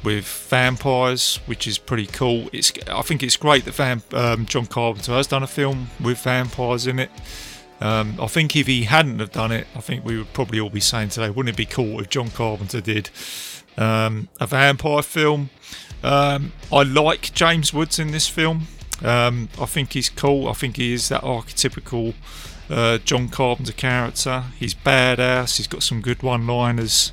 with 0.04 0.26
vampires, 0.26 1.39
which 1.45 1.67
is 1.67 1.78
pretty 1.78 2.08
cool. 2.08 2.50
It's 2.52 2.71
I 2.88 3.02
think 3.02 3.23
it's 3.23 3.38
great 3.38 3.65
that 3.65 3.76
Vamp, 3.76 4.13
um, 4.13 4.45
John 4.45 4.65
Carpenter 4.65 5.13
has 5.13 5.28
done 5.28 5.43
a 5.43 5.47
film 5.47 5.89
with 6.02 6.19
vampires 6.19 6.88
in 6.88 7.00
it. 7.00 7.12
Um, 7.80 8.17
I 8.19 8.28
think 8.28 8.56
if 8.56 8.67
he 8.67 8.84
hadn't 8.84 9.19
have 9.19 9.32
done 9.32 9.52
it, 9.52 9.67
I 9.76 9.82
think 9.82 10.04
we 10.04 10.17
would 10.17 10.34
probably 10.34 10.60
all 10.60 10.69
be 10.69 10.80
saying 10.80 11.10
today, 11.10 11.30
wouldn't 11.30 11.54
it 11.54 11.58
be 11.58 11.65
cool 11.65 12.00
if 12.00 12.10
John 12.10 12.30
Carpenter 12.30 12.82
did 12.82 13.10
um, 13.78 14.28
a 14.39 14.47
vampire 14.47 15.04
film? 15.04 15.50
Um, 16.04 16.54
I 16.71 16.84
like 16.84 17.34
James 17.34 17.73
Woods 17.73 18.00
in 18.00 18.12
this 18.12 18.28
film. 18.28 18.67
Um, 19.03 19.49
I 19.60 19.65
think 19.65 19.93
he's 19.93 20.10
cool. 20.10 20.47
I 20.47 20.53
think 20.53 20.77
he 20.77 20.93
is 20.93 21.10
that 21.10 21.21
archetypical 21.21 22.15
uh, 22.69 22.97
John 22.99 23.29
Carpenter 23.29 23.73
character. 23.73 24.45
He's 24.60 24.73
badass. 24.73 25.57
He's 25.57 25.67
got 25.67 25.83
some 25.83 26.01
good 26.01 26.23
one-liners. 26.23 27.12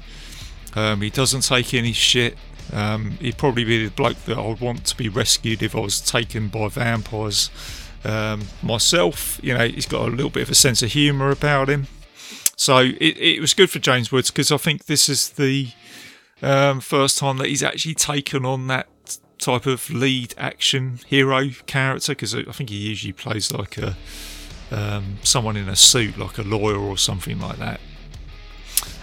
Um, 0.74 1.02
he 1.02 1.10
doesn't 1.10 1.42
take 1.42 1.74
any 1.74 1.92
shit. 1.92 2.36
Um, 2.72 3.12
he'd 3.20 3.38
probably 3.38 3.64
be 3.64 3.84
the 3.84 3.90
bloke 3.90 4.16
that 4.24 4.38
I 4.38 4.46
would 4.46 4.60
want 4.60 4.84
to 4.86 4.96
be 4.96 5.08
rescued 5.08 5.62
if 5.62 5.76
I 5.76 5.80
was 5.80 6.00
taken 6.00 6.48
by 6.48 6.68
vampires 6.68 7.50
um, 8.04 8.42
myself. 8.62 9.38
You 9.42 9.54
know, 9.54 9.68
he's 9.68 9.86
got 9.86 10.08
a 10.08 10.10
little 10.10 10.30
bit 10.30 10.44
of 10.44 10.50
a 10.50 10.54
sense 10.54 10.82
of 10.82 10.92
humour 10.92 11.30
about 11.30 11.68
him. 11.68 11.86
So 12.56 12.78
it, 12.78 13.16
it 13.18 13.40
was 13.40 13.54
good 13.54 13.70
for 13.70 13.78
James 13.78 14.10
Woods 14.10 14.30
because 14.30 14.50
I 14.50 14.56
think 14.56 14.86
this 14.86 15.08
is 15.08 15.30
the 15.30 15.68
um, 16.42 16.80
first 16.80 17.18
time 17.18 17.38
that 17.38 17.48
he's 17.48 17.62
actually 17.62 17.94
taken 17.94 18.44
on 18.44 18.66
that 18.68 18.88
type 19.44 19.66
of 19.66 19.90
lead 19.90 20.34
action 20.38 21.00
hero 21.06 21.50
character 21.66 22.12
because 22.12 22.34
I 22.34 22.42
think 22.44 22.70
he 22.70 22.76
usually 22.76 23.12
plays 23.12 23.52
like 23.52 23.78
a 23.78 23.96
um, 24.70 25.18
someone 25.22 25.56
in 25.56 25.68
a 25.68 25.76
suit, 25.76 26.18
like 26.18 26.38
a 26.38 26.42
lawyer 26.42 26.78
or 26.78 26.96
something 26.96 27.38
like 27.38 27.58
that. 27.58 27.80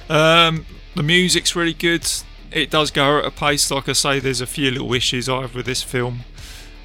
Um, 0.10 0.66
the 0.96 1.04
music's 1.04 1.56
really 1.56 1.74
good. 1.74 2.08
It 2.52 2.70
does 2.70 2.92
go 2.92 3.20
at 3.20 3.26
a 3.26 3.32
pace. 3.32 3.72
Like 3.72 3.88
I 3.88 3.94
say, 3.94 4.20
there's 4.20 4.42
a 4.42 4.48
few 4.48 4.72
little 4.72 4.94
issues 4.94 5.30
I 5.30 5.42
have 5.42 5.56
with 5.56 5.66
this 5.66 5.84
film 5.84 6.22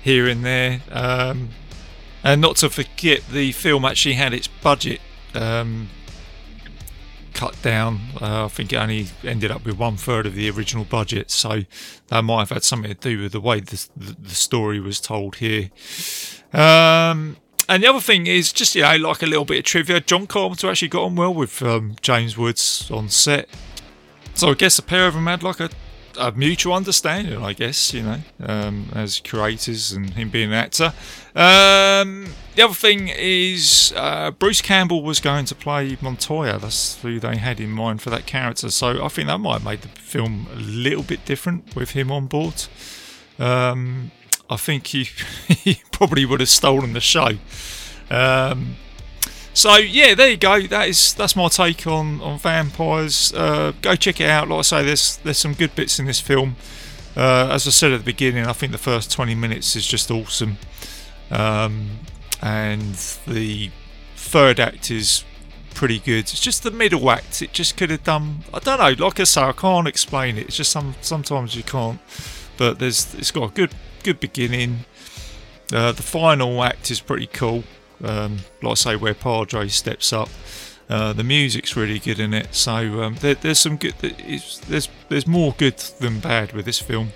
here 0.02 0.28
and 0.28 0.44
there. 0.44 0.80
Um, 0.92 1.48
and 2.22 2.40
not 2.40 2.56
to 2.56 2.70
forget, 2.70 3.22
the 3.32 3.52
film 3.52 3.84
actually 3.84 4.14
had 4.14 4.32
its 4.32 4.46
budget 4.46 5.00
um, 5.34 5.88
cut 7.36 7.60
down. 7.60 8.00
Uh, 8.20 8.46
I 8.46 8.48
think 8.48 8.72
it 8.72 8.76
only 8.76 9.08
ended 9.22 9.50
up 9.50 9.64
with 9.64 9.78
one 9.78 9.96
third 9.96 10.26
of 10.26 10.34
the 10.34 10.50
original 10.50 10.84
budget, 10.84 11.30
so 11.30 11.62
that 12.08 12.22
might 12.22 12.40
have 12.40 12.50
had 12.50 12.64
something 12.64 12.92
to 12.92 12.98
do 12.98 13.22
with 13.22 13.32
the 13.32 13.40
way 13.40 13.60
the, 13.60 13.86
the, 13.94 14.30
story 14.30 14.80
was 14.80 14.98
told 14.98 15.36
here. 15.36 15.70
Um, 16.52 17.36
and 17.68 17.82
the 17.82 17.88
other 17.88 18.00
thing 18.00 18.26
is 18.26 18.52
just 18.52 18.74
you 18.74 18.82
know 18.82 18.96
like 18.96 19.22
a 19.22 19.26
little 19.26 19.44
bit 19.44 19.58
of 19.58 19.64
trivia. 19.64 20.00
John 20.00 20.26
Carpenter 20.26 20.70
actually 20.70 20.88
got 20.88 21.04
on 21.04 21.14
well 21.14 21.34
with 21.34 21.62
um, 21.62 21.96
James 22.00 22.38
Woods 22.38 22.90
on 22.90 23.10
set, 23.10 23.48
so 24.34 24.50
I 24.50 24.54
guess 24.54 24.76
the 24.76 24.82
pair 24.82 25.06
of 25.06 25.14
them 25.14 25.26
had 25.26 25.42
like 25.42 25.60
a, 25.60 25.68
a 26.18 26.32
mutual 26.32 26.72
understanding. 26.72 27.44
I 27.44 27.52
guess 27.52 27.92
you 27.92 28.02
know 28.02 28.18
um, 28.40 28.88
as 28.94 29.20
creators 29.20 29.92
and 29.92 30.10
him 30.14 30.30
being 30.30 30.52
an 30.52 30.54
actor. 30.54 30.94
Um, 31.34 32.28
the 32.56 32.62
other 32.62 32.74
thing 32.74 33.08
is 33.08 33.92
uh, 33.96 34.30
Bruce 34.32 34.62
Campbell 34.62 35.02
was 35.02 35.20
going 35.20 35.44
to 35.44 35.54
play 35.54 35.96
Montoya. 36.00 36.58
That's 36.58 37.00
who 37.02 37.20
they 37.20 37.36
had 37.36 37.60
in 37.60 37.70
mind 37.70 38.02
for 38.02 38.10
that 38.10 38.26
character. 38.26 38.70
So 38.70 39.04
I 39.04 39.08
think 39.08 39.28
that 39.28 39.38
might 39.38 39.54
have 39.54 39.64
made 39.64 39.82
the 39.82 39.88
film 39.88 40.46
a 40.52 40.56
little 40.56 41.02
bit 41.02 41.24
different 41.24 41.76
with 41.76 41.90
him 41.90 42.10
on 42.10 42.26
board. 42.26 42.64
Um, 43.38 44.10
I 44.48 44.56
think 44.56 44.88
he, 44.88 45.04
he 45.48 45.82
probably 45.92 46.24
would 46.24 46.40
have 46.40 46.48
stolen 46.48 46.94
the 46.94 47.00
show. 47.00 47.32
Um, 48.10 48.76
so 49.52 49.76
yeah, 49.76 50.14
there 50.14 50.30
you 50.30 50.36
go. 50.36 50.62
That 50.62 50.88
is 50.88 51.14
that's 51.14 51.34
my 51.36 51.48
take 51.48 51.86
on 51.86 52.20
on 52.20 52.38
vampires. 52.38 53.32
Uh, 53.34 53.72
go 53.80 53.96
check 53.96 54.20
it 54.20 54.28
out. 54.28 54.48
Like 54.48 54.58
I 54.58 54.62
say, 54.62 54.84
there's 54.84 55.16
there's 55.18 55.38
some 55.38 55.54
good 55.54 55.74
bits 55.74 55.98
in 55.98 56.06
this 56.06 56.20
film. 56.20 56.56
Uh, 57.16 57.48
as 57.50 57.66
I 57.66 57.70
said 57.70 57.92
at 57.92 58.00
the 58.00 58.04
beginning, 58.04 58.46
I 58.46 58.52
think 58.52 58.72
the 58.72 58.78
first 58.78 59.10
20 59.10 59.34
minutes 59.34 59.74
is 59.74 59.86
just 59.86 60.10
awesome, 60.10 60.58
um, 61.30 62.00
and 62.42 62.94
the 63.26 63.70
third 64.16 64.60
act 64.60 64.90
is 64.90 65.24
pretty 65.74 65.98
good. 65.98 66.20
It's 66.20 66.40
just 66.40 66.62
the 66.62 66.70
middle 66.70 67.10
act. 67.10 67.42
It 67.42 67.52
just 67.52 67.76
could 67.76 67.90
have 67.90 68.02
done. 68.02 68.44
I 68.52 68.58
don't 68.58 68.78
know. 68.78 69.04
Like 69.06 69.20
I 69.20 69.24
say, 69.24 69.42
I 69.42 69.52
can't 69.52 69.86
explain 69.86 70.38
it. 70.38 70.46
It's 70.46 70.56
just 70.56 70.72
some 70.72 70.94
sometimes 71.00 71.54
you 71.54 71.62
can't. 71.62 72.00
But 72.56 72.78
there's 72.78 73.14
it's 73.14 73.30
got 73.30 73.50
a 73.50 73.52
good 73.52 73.74
good 74.02 74.18
beginning. 74.18 74.86
Uh, 75.72 75.92
the 75.92 76.02
final 76.02 76.62
act 76.62 76.90
is 76.90 77.00
pretty 77.00 77.26
cool. 77.26 77.64
Um, 78.02 78.38
like 78.62 78.72
I 78.72 78.74
say, 78.74 78.96
where 78.96 79.14
Padre 79.14 79.68
steps 79.68 80.12
up. 80.12 80.28
Uh, 80.88 81.12
the 81.12 81.24
music's 81.24 81.76
really 81.76 81.98
good 81.98 82.20
in 82.20 82.32
it, 82.32 82.54
so 82.54 83.02
um, 83.02 83.16
there, 83.16 83.34
there's 83.34 83.58
some 83.58 83.76
good. 83.76 83.94
There's 83.98 84.88
there's 85.08 85.26
more 85.26 85.52
good 85.58 85.78
than 85.78 86.20
bad 86.20 86.52
with 86.52 86.64
this 86.64 86.78
film. 86.78 87.10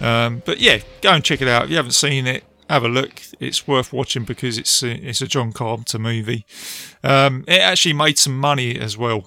Um, 0.00 0.42
but 0.46 0.58
yeah, 0.58 0.78
go 1.02 1.10
and 1.10 1.22
check 1.22 1.42
it 1.42 1.48
out. 1.48 1.64
If 1.64 1.70
you 1.70 1.76
haven't 1.76 1.92
seen 1.92 2.26
it, 2.26 2.44
have 2.70 2.84
a 2.84 2.88
look. 2.88 3.22
It's 3.38 3.66
worth 3.66 3.92
watching 3.92 4.24
because 4.24 4.56
it's 4.56 4.82
a, 4.82 4.92
it's 4.92 5.20
a 5.20 5.26
John 5.26 5.52
Carpenter 5.52 5.98
movie. 5.98 6.46
Um, 7.02 7.44
it 7.48 7.60
actually 7.60 7.94
made 7.94 8.18
some 8.18 8.38
money 8.38 8.78
as 8.78 8.96
well. 8.96 9.26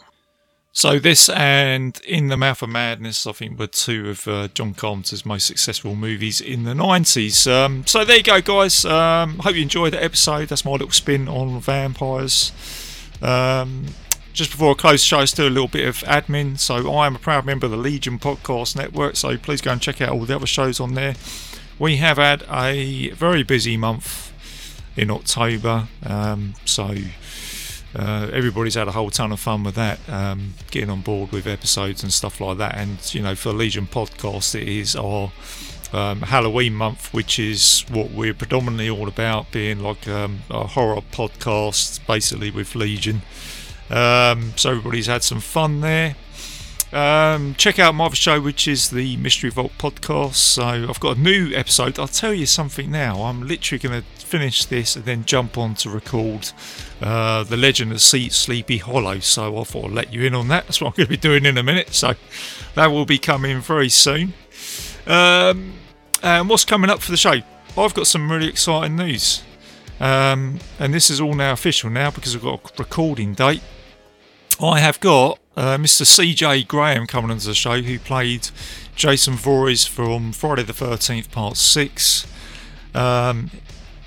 So 0.76 0.98
this 0.98 1.30
and 1.30 2.00
In 2.08 2.30
the 2.30 2.38
Mouth 2.38 2.64
of 2.64 2.70
Madness, 2.70 3.28
I 3.28 3.32
think, 3.32 3.60
were 3.60 3.68
two 3.68 4.10
of 4.10 4.28
uh, 4.28 4.48
John 4.48 4.74
Carpenter's 4.74 5.24
most 5.24 5.46
successful 5.46 5.94
movies 5.94 6.42
in 6.42 6.64
the 6.64 6.74
90s. 6.74 7.46
Um, 7.52 7.86
so 7.86 8.04
there 8.04 8.18
you 8.18 8.24
go, 8.24 8.42
guys. 8.42 8.84
Um, 8.84 9.38
hope 9.40 9.54
you 9.56 9.62
enjoyed 9.62 9.94
that 9.94 10.02
episode. 10.02 10.50
That's 10.50 10.66
my 10.66 10.72
little 10.72 10.90
spin 10.90 11.28
on 11.28 11.60
vampires. 11.62 12.52
Um, 13.22 13.86
just 14.34 14.50
before 14.50 14.72
I 14.72 14.74
close 14.74 15.02
the 15.02 15.06
show, 15.06 15.26
do 15.26 15.48
a 15.48 15.50
little 15.50 15.68
bit 15.68 15.88
of 15.88 15.98
admin. 16.00 16.58
So 16.58 16.92
I 16.92 17.06
am 17.06 17.16
a 17.16 17.20
proud 17.20 17.46
member 17.46 17.68
of 17.68 17.72
the 17.72 17.78
Legion 17.78 18.18
Podcast 18.18 18.76
Network. 18.76 19.16
So 19.16 19.38
please 19.38 19.62
go 19.62 19.72
and 19.72 19.82
check 19.82 20.02
out 20.02 20.10
all 20.10 20.26
the 20.26 20.36
other 20.36 20.48
shows 20.48 20.80
on 20.80 20.96
there. 20.96 21.14
We 21.80 21.98
have 21.98 22.18
had 22.18 22.44
a 22.50 23.10
very 23.12 23.44
busy 23.44 23.78
month 23.78 24.32
in 24.96 25.10
October. 25.10 25.88
Um, 26.06 26.54
so 26.66 26.96
uh, 27.96 28.30
everybody's 28.32 28.76
had 28.76 28.88
a 28.88 28.92
whole 28.92 29.10
ton 29.10 29.32
of 29.32 29.40
fun 29.40 29.64
with 29.64 29.76
that, 29.76 30.00
um, 30.08 30.54
getting 30.72 30.90
on 30.90 31.02
board 31.02 31.32
with 31.32 31.48
episodes 31.48 32.04
and 32.04 32.12
stuff 32.12 32.40
like 32.40 32.58
that. 32.58 32.76
And 32.76 33.14
you 33.14 33.22
know, 33.22 33.36
for 33.36 33.52
Legion 33.54 33.88
Podcast, 33.88 34.60
it 34.60 34.68
is 34.68 34.96
our 34.96 35.32
um, 35.94 36.22
Halloween 36.22 36.74
month, 36.74 37.14
which 37.14 37.38
is 37.38 37.86
what 37.90 38.12
we're 38.12 38.34
predominantly 38.34 38.90
all 38.90 39.08
about, 39.08 39.52
being 39.52 39.80
like 39.80 40.08
um, 40.08 40.42
a 40.50 40.68
horror 40.68 41.02
podcast, 41.12 42.06
basically 42.08 42.52
with 42.52 42.76
Legion. 42.76 43.22
Um, 43.90 44.54
so 44.56 44.72
everybody's 44.72 45.08
had 45.08 45.24
some 45.24 45.40
fun 45.40 45.82
there. 45.82 46.16
Um, 46.94 47.56
check 47.56 47.80
out 47.80 47.96
my 47.96 48.06
other 48.06 48.16
show, 48.16 48.40
which 48.40 48.68
is 48.68 48.92
the 48.92 49.18
Mystery 49.18 49.50
Vault 49.50 49.72
podcast. 49.80 50.36
So 50.36 50.64
I've 50.64 51.00
got 51.00 51.18
a 51.18 51.20
new 51.20 51.52
episode. 51.56 51.98
I'll 51.98 52.08
tell 52.08 52.34
you 52.34 52.46
something 52.46 52.92
now. 52.92 53.24
I'm 53.24 53.48
literally 53.48 53.80
going 53.80 54.02
to 54.02 54.26
finish 54.26 54.66
this 54.66 54.96
and 54.96 55.04
then 55.04 55.26
jump 55.26 55.58
on 55.58 55.74
to 55.76 55.90
record 55.90 56.52
uh, 57.02 57.44
the 57.46 57.58
Legend 57.58 57.94
of 57.94 58.02
Sleepy 58.02 58.78
Hollow. 58.78 59.20
So 59.20 59.60
I 59.60 59.64
thought 59.64 59.86
I'd 59.86 59.92
let 59.92 60.14
you 60.14 60.22
in 60.24 60.36
on 60.36 60.50
that. 60.50 60.66
That's 60.66 60.82
what 60.82 60.90
I'm 60.90 60.94
going 60.96 61.08
to 61.08 61.10
be 61.10 61.18
doing 61.18 61.46
in 61.46 61.58
a 61.58 61.64
minute. 61.64 61.96
So 61.96 62.14
that 62.76 62.88
will 62.88 63.06
be 63.06 63.18
coming 63.18 63.60
very 63.60 63.90
soon. 63.90 64.34
Um, 65.08 65.74
and 66.22 66.48
what's 66.48 66.64
coming 66.64 66.92
up 66.92 67.02
for 67.02 67.10
the 67.10 67.18
show? 67.18 67.42
I've 67.76 67.96
got 67.96 68.06
some 68.06 68.32
really 68.32 68.50
exciting 68.50 68.96
news. 68.96 69.42
Um, 70.00 70.60
and 70.80 70.94
this 70.94 71.10
is 71.10 71.20
all 71.20 71.34
now 71.34 71.54
official 71.54 71.90
now 71.90 72.12
because 72.12 72.36
I've 72.36 72.44
got 72.44 72.72
a 72.72 72.84
recording 72.84 73.34
date 73.34 73.64
I 74.62 74.80
have 74.80 75.00
got 75.00 75.40
uh, 75.56 75.78
Mr. 75.78 76.04
CJ 76.04 76.68
Graham 76.68 77.08
coming 77.08 77.32
onto 77.32 77.48
the 77.48 77.54
show, 77.54 77.82
who 77.82 78.00
played 78.00 78.50
Jason 78.96 79.34
Voorhees 79.36 79.86
from 79.86 80.32
Friday 80.32 80.64
the 80.64 80.74
13th, 80.74 81.32
Part 81.32 81.58
6. 81.58 82.28
Um, 82.96 83.52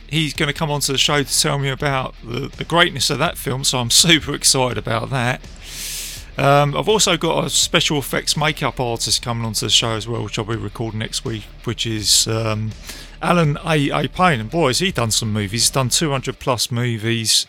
he's 0.08 0.34
going 0.34 0.48
to 0.48 0.54
come 0.54 0.70
onto 0.70 0.92
the 0.92 0.98
show 0.98 1.22
to 1.22 1.40
tell 1.40 1.58
me 1.58 1.68
about 1.68 2.14
the, 2.24 2.48
the 2.48 2.64
greatness 2.64 3.10
of 3.10 3.18
that 3.18 3.38
film, 3.38 3.64
so 3.64 3.78
I'm 3.78 3.90
super 3.90 4.34
excited 4.34 4.78
about 4.78 5.10
that. 5.10 5.40
Um, 6.38 6.76
I've 6.76 6.88
also 6.88 7.16
got 7.16 7.46
a 7.46 7.50
special 7.50 7.98
effects 7.98 8.36
makeup 8.36 8.78
artist 8.78 9.22
coming 9.22 9.46
onto 9.46 9.66
the 9.66 9.70
show 9.70 9.90
as 9.92 10.06
well, 10.06 10.22
which 10.22 10.38
I'll 10.38 10.44
be 10.44 10.56
recording 10.56 10.98
next 10.98 11.24
week, 11.24 11.44
which 11.64 11.86
is 11.86 12.28
um, 12.28 12.72
Alan 13.22 13.56
A. 13.64 13.88
Apone. 13.88 14.40
And 14.40 14.50
boys, 14.50 14.80
he's 14.80 14.92
done 14.92 15.10
some 15.10 15.32
movies. 15.32 15.62
He's 15.62 15.70
done 15.70 15.88
200 15.88 16.38
plus 16.38 16.70
movies. 16.70 17.46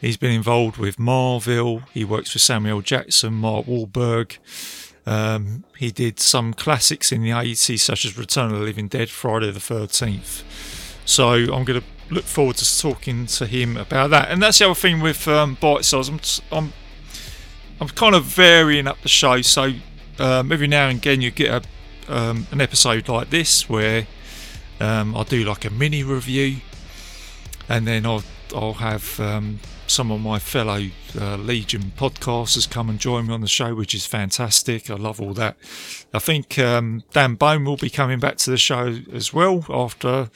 He's 0.00 0.16
been 0.16 0.30
involved 0.30 0.76
with 0.76 0.98
Marvel. 0.98 1.82
He 1.92 2.04
works 2.04 2.32
with 2.34 2.42
Samuel 2.42 2.82
Jackson, 2.82 3.34
Mark 3.34 3.66
Wahlberg. 3.66 4.38
Um, 5.06 5.64
he 5.76 5.90
did 5.90 6.20
some 6.20 6.54
classics 6.54 7.10
in 7.10 7.22
the 7.22 7.30
80s, 7.30 7.80
such 7.80 8.04
as 8.04 8.18
Return 8.18 8.52
of 8.52 8.58
the 8.58 8.64
Living 8.64 8.88
Dead, 8.88 9.10
Friday 9.10 9.50
the 9.50 9.58
13th. 9.58 10.42
So 11.04 11.30
I'm 11.32 11.64
going 11.64 11.80
to 11.80 11.84
look 12.10 12.24
forward 12.24 12.56
to 12.56 12.80
talking 12.80 13.26
to 13.26 13.46
him 13.46 13.76
about 13.76 14.10
that. 14.10 14.30
And 14.30 14.42
that's 14.42 14.58
the 14.58 14.66
other 14.66 14.74
thing 14.74 15.00
with 15.00 15.26
um, 15.26 15.56
Bite 15.60 15.84
Size. 15.84 16.08
I'm, 16.08 16.20
I'm 16.52 16.72
I'm 17.80 17.88
kind 17.88 18.14
of 18.14 18.24
varying 18.24 18.86
up 18.86 19.00
the 19.02 19.08
show, 19.08 19.40
so 19.42 19.72
um, 20.18 20.50
every 20.50 20.66
now 20.66 20.88
and 20.88 20.98
again 20.98 21.20
you 21.20 21.30
get 21.30 21.64
a, 22.08 22.12
um, 22.12 22.46
an 22.50 22.60
episode 22.60 23.08
like 23.08 23.30
this 23.30 23.68
where 23.68 24.06
um, 24.80 25.16
I'll 25.16 25.24
do 25.24 25.44
like 25.44 25.64
a 25.64 25.70
mini 25.70 26.02
review, 26.02 26.56
and 27.68 27.86
then 27.86 28.04
I'll 28.04 28.24
I'll 28.52 28.74
have 28.74 29.20
um, 29.20 29.60
some 29.90 30.10
of 30.10 30.20
my 30.20 30.38
fellow 30.38 30.88
uh, 31.18 31.36
Legion 31.36 31.92
podcasters 31.96 32.70
come 32.70 32.88
and 32.88 32.98
join 32.98 33.26
me 33.26 33.34
on 33.34 33.40
the 33.40 33.48
show, 33.48 33.74
which 33.74 33.94
is 33.94 34.06
fantastic. 34.06 34.90
I 34.90 34.94
love 34.94 35.20
all 35.20 35.34
that. 35.34 35.56
I 36.12 36.18
think 36.18 36.58
um, 36.58 37.02
Dan 37.12 37.34
Bone 37.34 37.64
will 37.64 37.76
be 37.76 37.90
coming 37.90 38.20
back 38.20 38.36
to 38.38 38.50
the 38.50 38.58
show 38.58 38.98
as 39.12 39.32
well 39.32 39.64
after. 39.68 40.30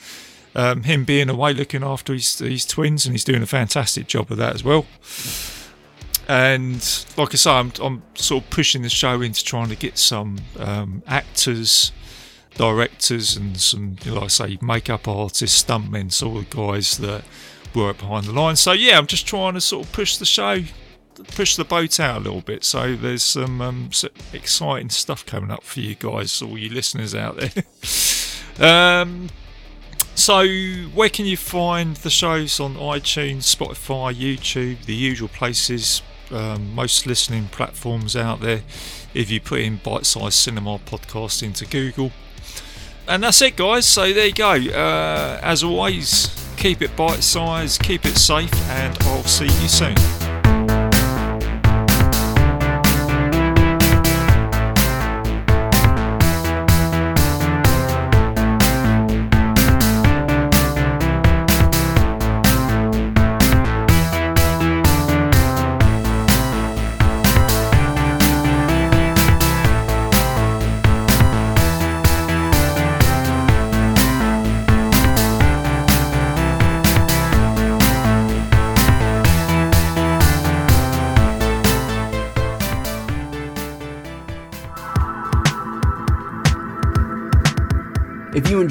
Um, 0.55 0.83
him 0.83 1.03
being 1.03 1.31
away 1.31 1.55
looking 1.55 1.83
after 1.83 2.13
his, 2.13 2.37
his 2.37 2.63
twins, 2.63 3.07
and 3.07 3.15
he's 3.15 3.23
doing 3.23 3.41
a 3.41 3.47
fantastic 3.47 4.05
job 4.05 4.29
of 4.29 4.37
that 4.37 4.53
as 4.53 4.63
well 4.63 4.85
and 6.27 7.05
like 7.17 7.33
I 7.33 7.37
say, 7.37 7.51
I'm, 7.51 7.71
I'm, 7.81 8.01
sort 8.15 8.43
of 8.43 8.49
pushing 8.49 8.81
the 8.81 8.89
show 8.89 9.21
into 9.21 9.43
trying 9.43 9.69
to 9.69 9.75
get 9.75 9.97
some 9.97 10.37
um, 10.57 11.03
actors, 11.05 11.91
directors, 12.55 13.35
and 13.35 13.59
some, 13.59 13.97
like 14.05 14.23
I 14.23 14.27
say, 14.27 14.57
makeup 14.61 15.07
artists, 15.07 15.63
stuntmen, 15.63 16.11
sort 16.11 16.43
of 16.43 16.49
guys 16.49 16.97
that 16.99 17.23
work 17.75 17.97
behind 17.97 18.25
the 18.25 18.31
lines. 18.31 18.59
So 18.59 18.71
yeah, 18.71 18.97
I'm 18.97 19.07
just 19.07 19.27
trying 19.27 19.53
to 19.53 19.61
sort 19.61 19.85
of 19.85 19.91
push 19.91 20.17
the 20.17 20.25
show, 20.25 20.63
push 21.29 21.55
the 21.55 21.65
boat 21.65 21.99
out 21.99 22.17
a 22.17 22.23
little 22.23 22.41
bit. 22.41 22.63
So 22.63 22.95
there's 22.95 23.23
some, 23.23 23.61
um, 23.61 23.91
some 23.91 24.11
exciting 24.31 24.89
stuff 24.89 25.25
coming 25.25 25.51
up 25.51 25.63
for 25.63 25.79
you 25.79 25.95
guys, 25.95 26.41
all 26.41 26.57
you 26.57 26.69
listeners 26.69 27.15
out 27.15 27.37
there. 27.37 27.63
um, 29.01 29.29
so, 30.15 30.45
where 30.93 31.09
can 31.09 31.25
you 31.25 31.37
find 31.37 31.95
the 31.97 32.11
shows 32.11 32.59
on 32.59 32.75
iTunes, 32.75 33.55
Spotify, 33.55 34.13
YouTube, 34.13 34.85
the 34.85 34.93
usual 34.93 35.27
places? 35.27 36.03
um, 36.33 36.73
most 36.73 37.05
listening 37.05 37.45
platforms 37.47 38.15
out 38.15 38.41
there 38.41 38.61
if 39.13 39.29
you 39.29 39.39
put 39.39 39.61
in 39.61 39.77
bite 39.77 40.05
size 40.05 40.35
cinema 40.35 40.79
podcast 40.79 41.43
into 41.43 41.65
Google. 41.65 42.11
And 43.07 43.23
that's 43.23 43.41
it, 43.41 43.55
guys. 43.55 43.85
So 43.85 44.13
there 44.13 44.27
you 44.27 44.33
go. 44.33 44.51
Uh, 44.51 45.39
as 45.43 45.63
always, 45.63 46.27
keep 46.57 46.81
it 46.81 46.95
bite 46.95 47.23
size, 47.23 47.77
keep 47.77 48.05
it 48.05 48.17
safe, 48.17 48.53
and 48.69 48.97
I'll 49.03 49.23
see 49.23 49.45
you 49.45 49.67
soon. 49.67 50.22